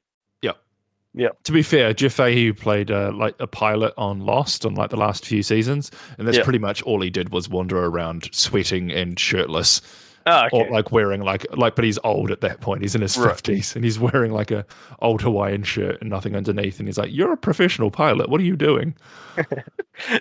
[1.44, 4.98] To be fair, Jeff Fahey played uh, like a pilot on Lost on like the
[4.98, 6.44] last few seasons, and that's Yeah.
[6.44, 9.82] pretty much all he did was wander around sweating and shirtless,
[10.26, 10.58] Oh, okay.
[10.58, 11.76] or like wearing like like.
[11.76, 12.82] But he's old at that point.
[12.82, 13.30] He's in his Right.
[13.32, 14.66] fifties, and he's wearing like a
[15.00, 16.80] old Hawaiian shirt and nothing underneath.
[16.80, 18.30] And he's like, "You're a professional pilot.
[18.30, 18.94] What are you doing?"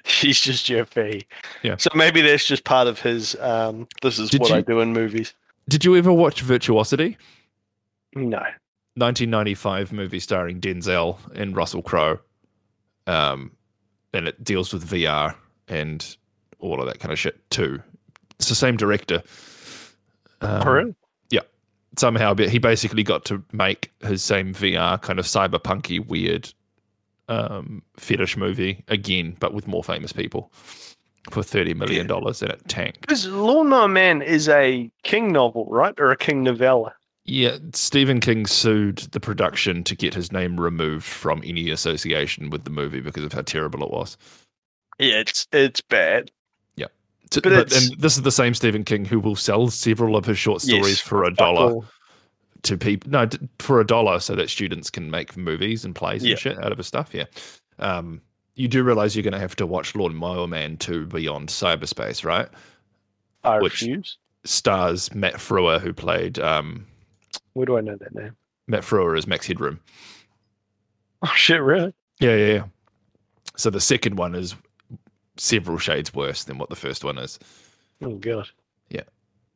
[0.04, 1.26] He's just Jeff Fahey.
[1.62, 1.76] Yeah.
[1.76, 3.34] So maybe that's just part of his.
[3.40, 5.34] Um, this is Did what I do in movies.
[5.68, 7.16] Did you ever watch Virtuosity?
[8.14, 8.40] No.
[8.96, 12.18] 1995 movie starring Denzel and Russell Crowe.
[13.06, 13.52] Um,
[14.12, 15.34] and it deals with VR
[15.68, 16.16] and
[16.58, 17.80] all of that kind of shit too.
[18.38, 19.22] It's the same director.
[20.40, 20.94] Um, Oh, really?
[21.98, 26.52] Somehow, but he basically got to make his same VR kind of cyberpunky, weird
[27.30, 30.52] um, fetish movie again, but with more famous people
[31.30, 33.00] for thirty million dollars, and it tanked.
[33.00, 36.94] Because Lawnmower Man is a King novel, right, or a King novella?
[37.26, 42.64] Yeah, Stephen King sued the production to get his name removed from any association with
[42.64, 44.16] the movie because of how terrible it was.
[44.98, 46.30] Yeah, it's it's bad.
[47.30, 50.14] To- But but it's- and this is the same Stephen King who will sell several
[50.16, 51.84] of his short stories Yes, for a dollar all.
[52.62, 53.10] to people.
[53.10, 56.30] No, for a dollar, so that students can make movies and plays Yeah.
[56.30, 57.10] and shit out of his stuff.
[57.12, 57.24] Yeah.
[57.80, 58.20] Um,
[58.54, 62.48] you do realize you're going to have to watch Lawnmower Man 2 Beyond Cyberspace, right?
[63.42, 64.18] I which- refuse.
[64.44, 66.86] Stars Matt Frewer, who played um,
[67.52, 68.36] Where do I know that name?
[68.66, 69.80] Matt Frewer as Max Headroom.
[71.22, 71.62] Oh shit!
[71.62, 71.94] Really?
[72.20, 72.64] Yeah, yeah, yeah.
[73.56, 74.54] So the second one is
[75.36, 77.38] several shades worse than what the first one is.
[78.02, 78.48] Oh god.
[78.90, 79.02] Yeah.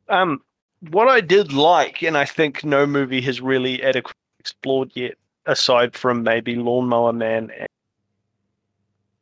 [0.09, 0.41] Um,
[0.89, 5.15] what I did like, and I think no movie has really adequately explored yet,
[5.45, 7.51] aside from maybe Lawnmower Man.
[7.57, 7.67] And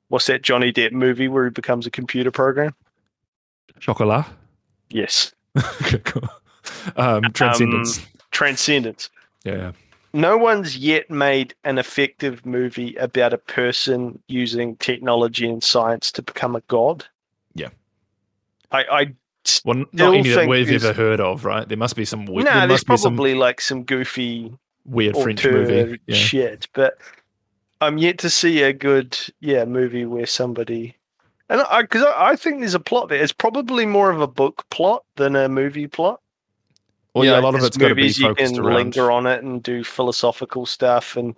[0.08, 2.74] what's that Johnny Depp movie where he becomes a computer program?
[3.80, 4.26] Chocolat.
[4.90, 5.34] Yes.
[5.82, 6.30] okay, cool.
[6.96, 8.06] Um, Transcendence.
[8.32, 9.10] Transcendence.
[9.44, 9.72] yeah.
[10.12, 16.24] No one's yet made an effective movie about a person using technology and science to
[16.24, 17.06] become a god.
[17.54, 17.70] Yeah.
[18.72, 19.14] I, I
[19.64, 21.68] Well, not any that we've ever heard of, right?
[21.68, 24.52] There must be some weird, nah, there there's be some probably like some goofy
[24.84, 26.00] weird French movie.
[26.08, 26.16] Yeah.
[26.16, 26.98] shit, but
[27.82, 30.96] I'm yet to see a good yeah movie where somebody
[31.50, 33.22] and I because I, I think there's a plot there.
[33.22, 36.22] It's probably more of a book plot than a movie plot.
[37.14, 38.76] Well, You yeah, a lot of it's got to be movies you can around.
[38.76, 41.36] linger on it and do philosophical stuff and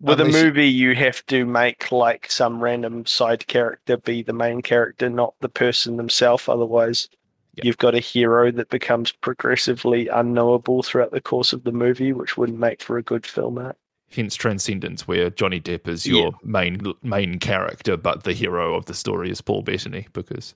[0.00, 4.32] with Unless- a movie you have to make like some random side character be the
[4.32, 7.08] main character not the person themselves otherwise
[7.56, 7.64] Yeah.
[7.66, 12.38] you've got a hero that becomes progressively unknowable throughout the course of the movie which
[12.38, 13.76] wouldn't make for a good film art
[14.12, 16.14] Hence, Transcendence, where Johnny Depp is Yeah.
[16.22, 20.54] your main main character, but the hero of the story is Paul Bettany because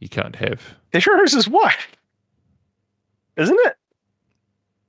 [0.00, 0.74] you can't have.
[0.90, 1.86] the hero's his wife
[3.36, 3.76] isn't it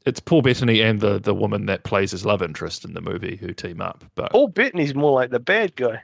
[0.06, 3.36] It's Paul Bettany and the the woman that plays his love interest in the movie
[3.36, 4.04] who team up.
[4.16, 6.02] But Paul Bettany's more like the bad guy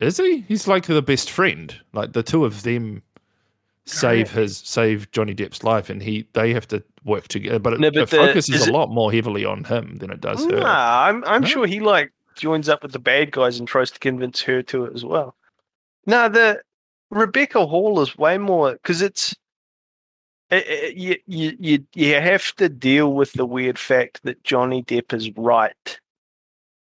[0.00, 0.44] is he?
[0.46, 1.74] He's like the best friend.
[1.92, 3.02] Like the two of them
[3.84, 7.58] save his save Johnny Depp's life, and he they have to work together.
[7.58, 9.96] But it, No, but it the- focuses is a it- lot more heavily on him
[9.96, 10.60] than it does her.
[10.60, 11.46] nah i'm i'm No?
[11.48, 14.84] sure he like joins up with the bad guys and tries to convince her to
[14.84, 15.34] it as well.
[16.06, 16.62] No, the
[17.10, 19.34] Rebecca Hall is way more because it's
[20.50, 24.82] it, it, you, you you you have to deal with the weird fact that Johnny
[24.82, 26.00] Depp is right,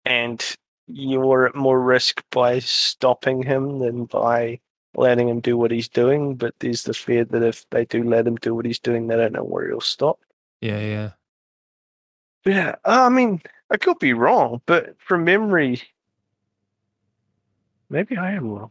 [0.05, 0.45] and
[0.87, 4.61] you're at more risk by stopping him than by
[4.97, 6.35] letting him do what he's doing.
[6.37, 9.17] But there's the fear that if they do let him do what he's doing, they
[9.17, 10.21] don't know where he'll stop.
[10.61, 11.11] Yeah, yeah.
[12.45, 13.41] Yeah, I mean,
[13.71, 15.83] I could be wrong, but from memory,
[17.89, 18.71] maybe I am wrong.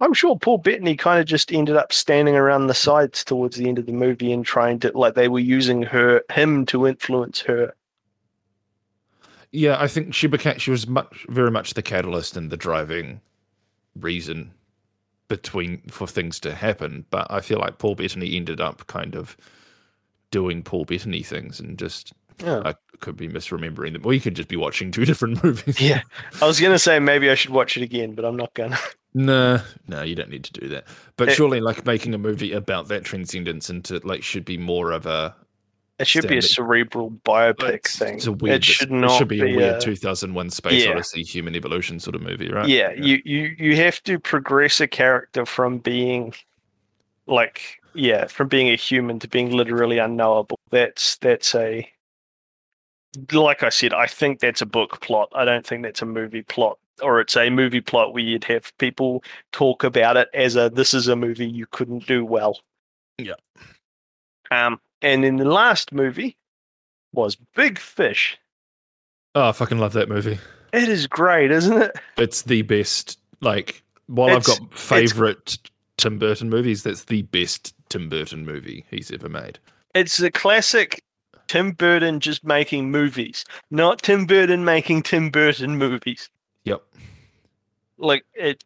[0.00, 3.68] I'm sure Paul Bettany kind of just ended up standing around the sides towards the
[3.68, 7.40] end of the movie and trying to like they were using her him to influence
[7.42, 7.74] her.
[9.52, 13.20] Yeah, I think she became she was much very much the catalyst and the driving
[13.98, 14.50] reason
[15.28, 17.06] between for things to happen.
[17.10, 19.36] But I feel like Paul Bettany ended up kind of
[20.30, 22.12] doing Paul Bettany things and just
[22.44, 22.60] Yeah.
[22.66, 24.02] I could be misremembering them.
[24.04, 25.80] Or you could just be watching two different movies.
[25.80, 26.02] Yeah.
[26.42, 28.78] I was gonna say maybe I should watch it again, but I'm not gonna.
[29.18, 30.84] No, no, you don't need to do that.
[31.16, 34.92] But It- surely, like making a movie about that transcendence into like should be more
[34.92, 35.34] of a.
[35.98, 38.16] It should be a cerebral biopic It's, thing.
[38.16, 38.56] it's a weird.
[38.56, 40.90] it should it not should be, a weird a- 2001 Space Yeah.
[40.90, 42.68] Odyssey, human evolution sort of movie, right?
[42.68, 46.34] yeah, you you you have to progress a character from being
[47.26, 51.88] like yeah from being a human to being literally unknowable that's that's a
[53.32, 56.42] like i said i think that's a book plot i don't think that's a movie
[56.42, 59.22] plot or it's a movie plot where you'd have people
[59.52, 62.60] talk about it as a this is a movie you couldn't do well
[63.18, 63.34] Yeah.
[64.50, 66.36] um and then the last movie
[67.12, 68.38] was big fish
[69.34, 70.38] Oh, I fucking love that movie.
[70.72, 73.18] it is great isn't it It's the best.
[73.42, 75.58] Like, while It's- I've got favorite
[75.98, 79.58] Tim Burton movies, that's the best Tim Burton movie he's ever made.
[79.94, 81.02] it's a classic
[81.48, 86.28] Tim Burton just making movies, not Tim Burton making Tim Burton movies.
[86.66, 86.82] Yep.
[87.96, 88.64] Like it,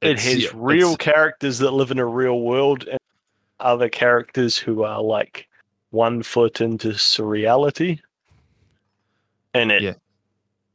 [0.00, 2.98] it has yeah, real characters that live in a real world, and
[3.60, 5.46] other characters who are like
[5.90, 8.00] one foot into surreality.
[9.54, 9.94] And it, Yeah.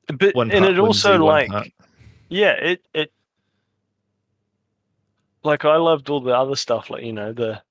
[0.08, 1.50] but one and it also like
[2.30, 3.12] yeah, it it
[5.44, 7.62] like I loved all the other stuff, like you know the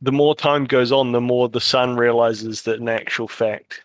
[0.00, 3.82] the more time goes on, the more the son realizes that in actual fact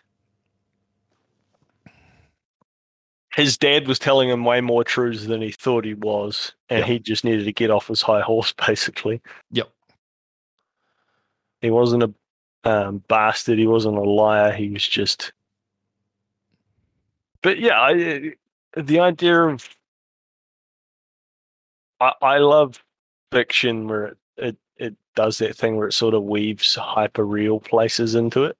[3.38, 6.86] his dad was telling him way more truths than he thought he was, and Yeah.
[6.86, 9.22] he just needed to get off his high horse, basically.
[9.52, 9.70] Yep.
[11.60, 12.14] He wasn't a
[12.68, 13.58] um, bastard.
[13.58, 14.50] He wasn't a liar.
[14.52, 15.32] He was just.
[17.40, 18.32] But yeah, I,
[18.76, 19.68] the idea of.
[22.00, 22.82] I, I love
[23.30, 27.60] fiction where it, it, it does that thing where it sort of weaves hyper real
[27.60, 28.56] places into it.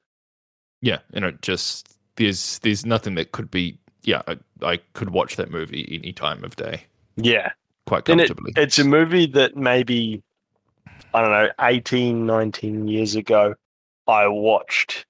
[0.81, 3.79] Yeah, and it just there's there's nothing that could be.
[4.09, 6.85] Yeah, I, I could watch that movie any time of day
[7.17, 7.53] Yeah.
[7.87, 8.53] quite And it, comfortably.
[8.57, 10.23] it's a movie that maybe,
[11.13, 13.55] I don't know, 18, 19 years ago,
[14.07, 15.05] I watched.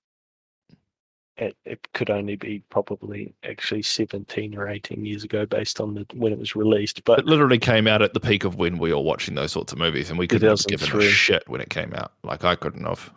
[1.36, 6.05] It, it could only be probably actually 17 or 18 years ago based on the
[6.14, 7.05] when it was released.
[7.05, 9.72] But it literally came out at the peak of when we were watching those sorts
[9.72, 12.11] of movies, and we couldn't have given a shit when it came out.
[12.24, 13.12] Like I couldn't have.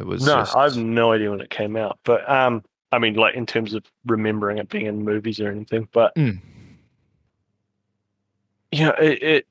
[0.00, 1.98] It was no, just, I have no idea when it came out.
[2.04, 5.88] But um, I mean, like in terms of remembering it being in movies or anything.
[5.92, 6.38] But Mm.
[8.72, 9.46] you know, it, it.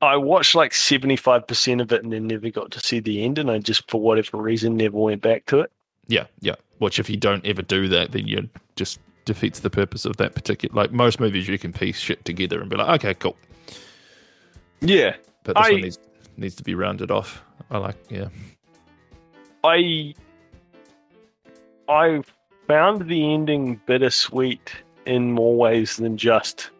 [0.00, 3.22] I watched like seventy five percent of it and then never got to see the
[3.24, 5.70] end, and I just for whatever reason never went back to it.
[6.08, 6.54] yeah, yeah.
[6.78, 10.34] Which if you don't ever do that, then you just defeats the purpose of that
[10.34, 10.74] particular.
[10.74, 13.36] Like most movies, you can piece shit together and be like, okay, cool.
[14.80, 15.14] Yeah,
[15.44, 15.98] But this I- one needs
[16.36, 17.44] needs to be rounded off.
[17.70, 18.28] I like, yeah,
[19.62, 20.14] I
[21.88, 22.22] I
[22.66, 24.72] found the ending bittersweet
[25.06, 26.70] in more ways than just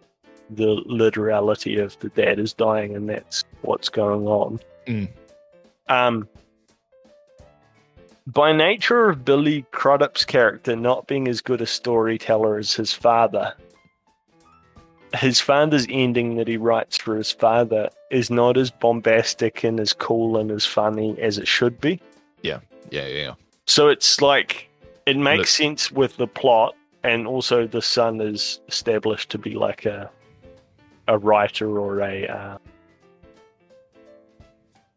[0.50, 4.60] the literality of the dad is dying and that's what's going on.
[4.86, 5.08] Mm.
[5.88, 6.28] Um
[8.26, 13.52] by nature of Billy Crudup's character not being as good a storyteller as his father,
[15.16, 19.92] his father's ending that he writes for his father is not as bombastic and as
[19.92, 22.00] cool and as funny as it should be.
[22.42, 23.06] yeah, yeah.
[23.06, 23.34] Yeah.
[23.66, 24.68] So it's like
[25.06, 29.84] it makes sense with the plot, and also the son is established to be like
[29.86, 30.10] a
[31.08, 32.58] a writer or a uh,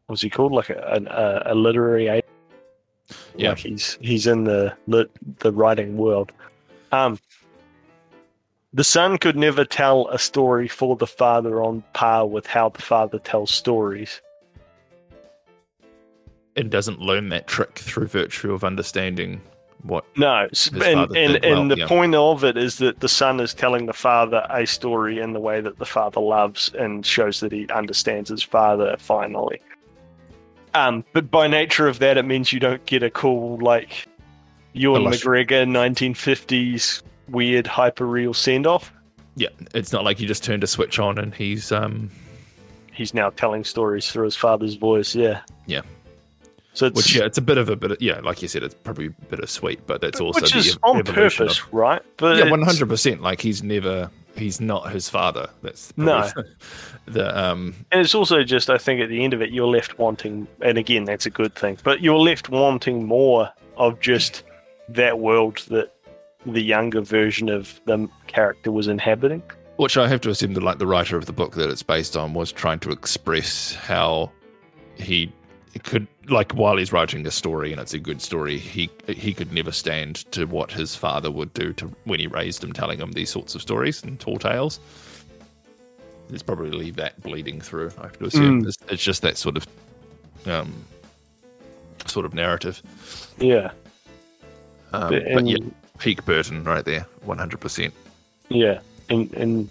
[0.07, 0.51] what's he called?
[0.51, 2.25] Like a a, a literary agent.
[3.35, 3.49] Yeah.
[3.49, 6.31] Like he's he's in the lit, the writing world.
[6.91, 7.19] Um,
[8.73, 12.81] the son could never tell a story for the father on par with how the
[12.81, 14.21] father tells stories.
[16.55, 19.41] and doesn't learn that trick through virtue of understanding
[19.85, 21.87] what No, and and, and the yeah.
[21.87, 25.39] point of it is that the son is telling the father a story in the
[25.39, 29.61] way that the father loves and shows that he understands his father finally.
[30.73, 34.07] Um, but by nature of that, it means you don't get a cool like
[34.73, 38.91] Ewan McGregor 1950s weird hyper real send off.
[39.35, 42.11] yeah it's not like you just turned a switch on and he's um
[42.95, 45.13] He's now telling stories through his father's voice.
[45.13, 45.41] Yeah.
[45.65, 45.81] Yeah.
[46.75, 48.61] So it's which yeah it's a bit of a bit of, yeah like you said
[48.61, 52.01] it's probably bittersweet but it's also which the is on purpose, of, right?
[52.17, 56.29] But yeah 100% like he's never he's not his father that's No.
[57.07, 59.97] the um And it's also just, I think, at the end of it, you're left
[59.97, 64.43] wanting, and again, that's a good thing, but you're left wanting more of just
[64.89, 65.93] that world that
[66.45, 69.41] the younger version of the character was inhabiting.
[69.77, 72.15] which I have to assume that like the writer of the book that it's based
[72.17, 74.31] on was trying to express how
[74.95, 75.31] he
[75.83, 79.51] could like while he's writing a story and it's a good story he he could
[79.51, 83.11] never stand to what his father would do to when he raised him telling him
[83.11, 84.79] these sorts of stories and tall tales
[86.29, 88.67] there's probably leave that bleeding through I have to assume Mm.
[88.67, 89.67] it's, it's just that sort of
[90.47, 90.73] um
[92.07, 92.81] sort of narrative
[93.37, 93.71] Yeah.
[94.93, 95.57] um, But- but yeah
[95.99, 97.91] peak Burton right there 100%
[98.49, 98.79] Yeah.
[99.09, 99.69] And, and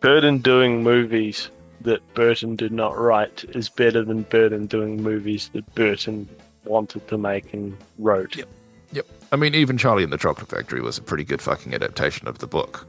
[0.00, 1.48] Burton doing movies
[1.82, 6.28] that Burton did not write is better than Burton doing movies that Burton
[6.64, 8.36] wanted to make and wrote.
[8.36, 8.48] Yep.
[8.92, 9.06] Yep.
[9.32, 12.38] I mean, even Charlie and the Chocolate Factory was a pretty good fucking adaptation of
[12.38, 12.86] the book.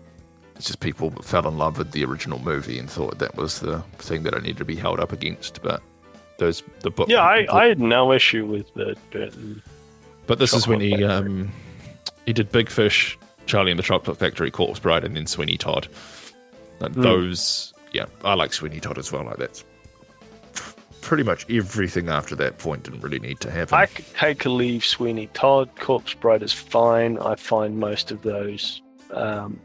[0.55, 3.79] It's just people fell in love with the original movie and thought that was the
[3.97, 5.61] thing that I needed to be held up against.
[5.61, 5.81] But
[6.37, 7.09] those the book.
[7.09, 9.61] Yeah, I, I had no issue with the Burton.
[10.27, 11.51] But this is when he um
[12.25, 15.87] he did Big Fish, Charlie and the Chocolate Factory, Corpse Bride, and then Sweeney Todd.
[16.79, 17.01] Like Hmm.
[17.01, 19.23] Those, yeah, I like Sweeney Todd as well.
[19.23, 19.63] Like that's
[21.01, 23.73] pretty much everything after that point didn't really need to happen.
[23.77, 25.69] I could take or leave Sweeney Todd.
[25.79, 27.17] Corpse Bride is fine.
[27.19, 28.81] I find most of those.
[29.11, 29.59] Um,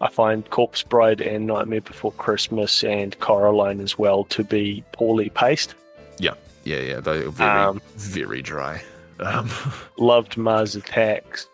[0.00, 5.30] I find Corpse Bride and Nightmare Before Christmas and Coraline as well to be poorly
[5.30, 5.74] paced.
[6.18, 8.82] Yeah, yeah, yeah, they're very, Um, very dry.
[9.18, 9.50] Um,
[9.98, 11.48] Loved Mars Attacks.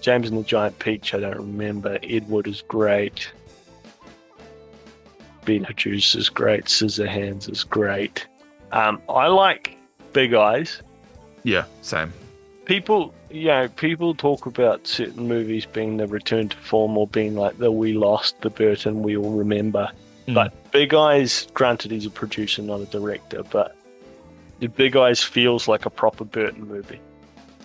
[0.00, 1.98] James and the Giant Peach, I don't remember.
[2.02, 3.30] Edward is great.
[5.44, 6.64] Beetlejuice is great.
[6.66, 8.26] Scissorhands is great.
[8.72, 9.76] Um, I like
[10.12, 10.80] Big Eyes.
[11.42, 12.12] yeah, same.
[12.64, 17.34] people you know people talk about certain movies being the return to form or being
[17.34, 19.90] like the we lost the burton we all remember
[20.28, 20.34] Mm.
[20.34, 23.76] but big eyes granted he's a producer not a director but
[24.60, 27.00] the big eyes feels like a proper burton movie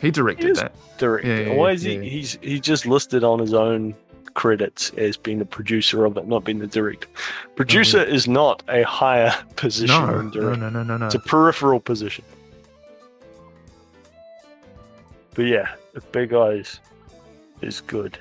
[0.02, 0.60] He directed Yes.
[0.60, 0.74] that.
[0.98, 2.02] director Yeah, yeah, why is yeah.
[2.02, 3.96] he he's he's just listed on his own
[4.40, 7.10] credits as being the producer of it not being the director
[7.58, 8.16] producer mm-hmm.
[8.16, 11.06] is not a higher position No, than no, director no, no, no, no.
[11.08, 12.24] it's a peripheral position.
[15.36, 15.70] But yeah,
[16.12, 16.80] big eyes
[17.62, 18.18] is good.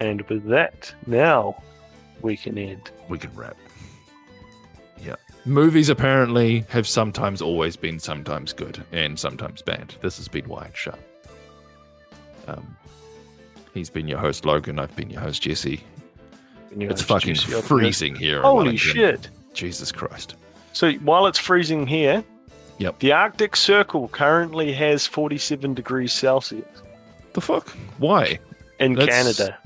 [0.00, 1.62] And with that, now
[2.22, 2.90] we can end.
[3.10, 3.56] we can wrap.
[5.02, 5.16] Yeah.
[5.44, 9.94] Movies apparently have sometimes always been sometimes good and sometimes bad.
[10.00, 10.98] This has been Wired Shut.
[12.50, 12.76] Um,
[13.74, 14.78] he's been your host, Logan.
[14.78, 15.80] I've been your host, Jesse.
[16.70, 17.68] when you It's introduce fucking person.
[17.68, 18.42] freezing here.
[18.42, 19.28] Holy shit!
[19.54, 20.34] Jesus Christ.
[20.72, 22.22] So while it's freezing here,
[22.78, 23.00] Yep.
[23.00, 26.64] the Arctic Circle currently has 47 degrees Celsius
[27.34, 27.68] The fuck?
[27.98, 28.38] Why?
[28.78, 29.58] in That's- Canada.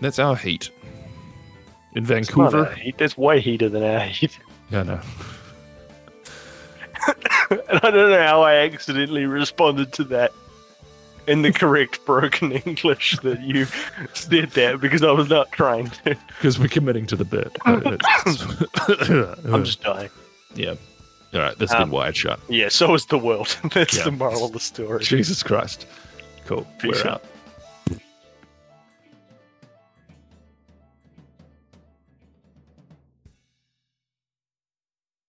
[0.00, 0.70] That's our heat.
[1.94, 2.66] In Vancouver?
[2.68, 2.96] our heat.
[2.98, 4.38] That's way heater than our heat.
[4.70, 5.00] Yeah, no.
[7.50, 10.30] and I don't know how I accidentally responded to that
[11.26, 13.66] in the correct broken English that you
[14.14, 16.16] said that because I was not trying to.
[16.28, 17.56] Because we're committing to the bit.
[19.52, 20.10] I'm just dying.
[20.54, 20.74] yeah.
[21.32, 22.40] All right, this has Um, been Wired Shut.
[22.48, 23.56] Yeah, so is the world.
[23.72, 24.04] That's Yeah.
[24.04, 25.04] the moral of the story.
[25.04, 25.86] Jesus Christ.
[26.46, 26.66] Cool.
[26.80, 27.22] Peace We're out.
[27.22, 27.24] out.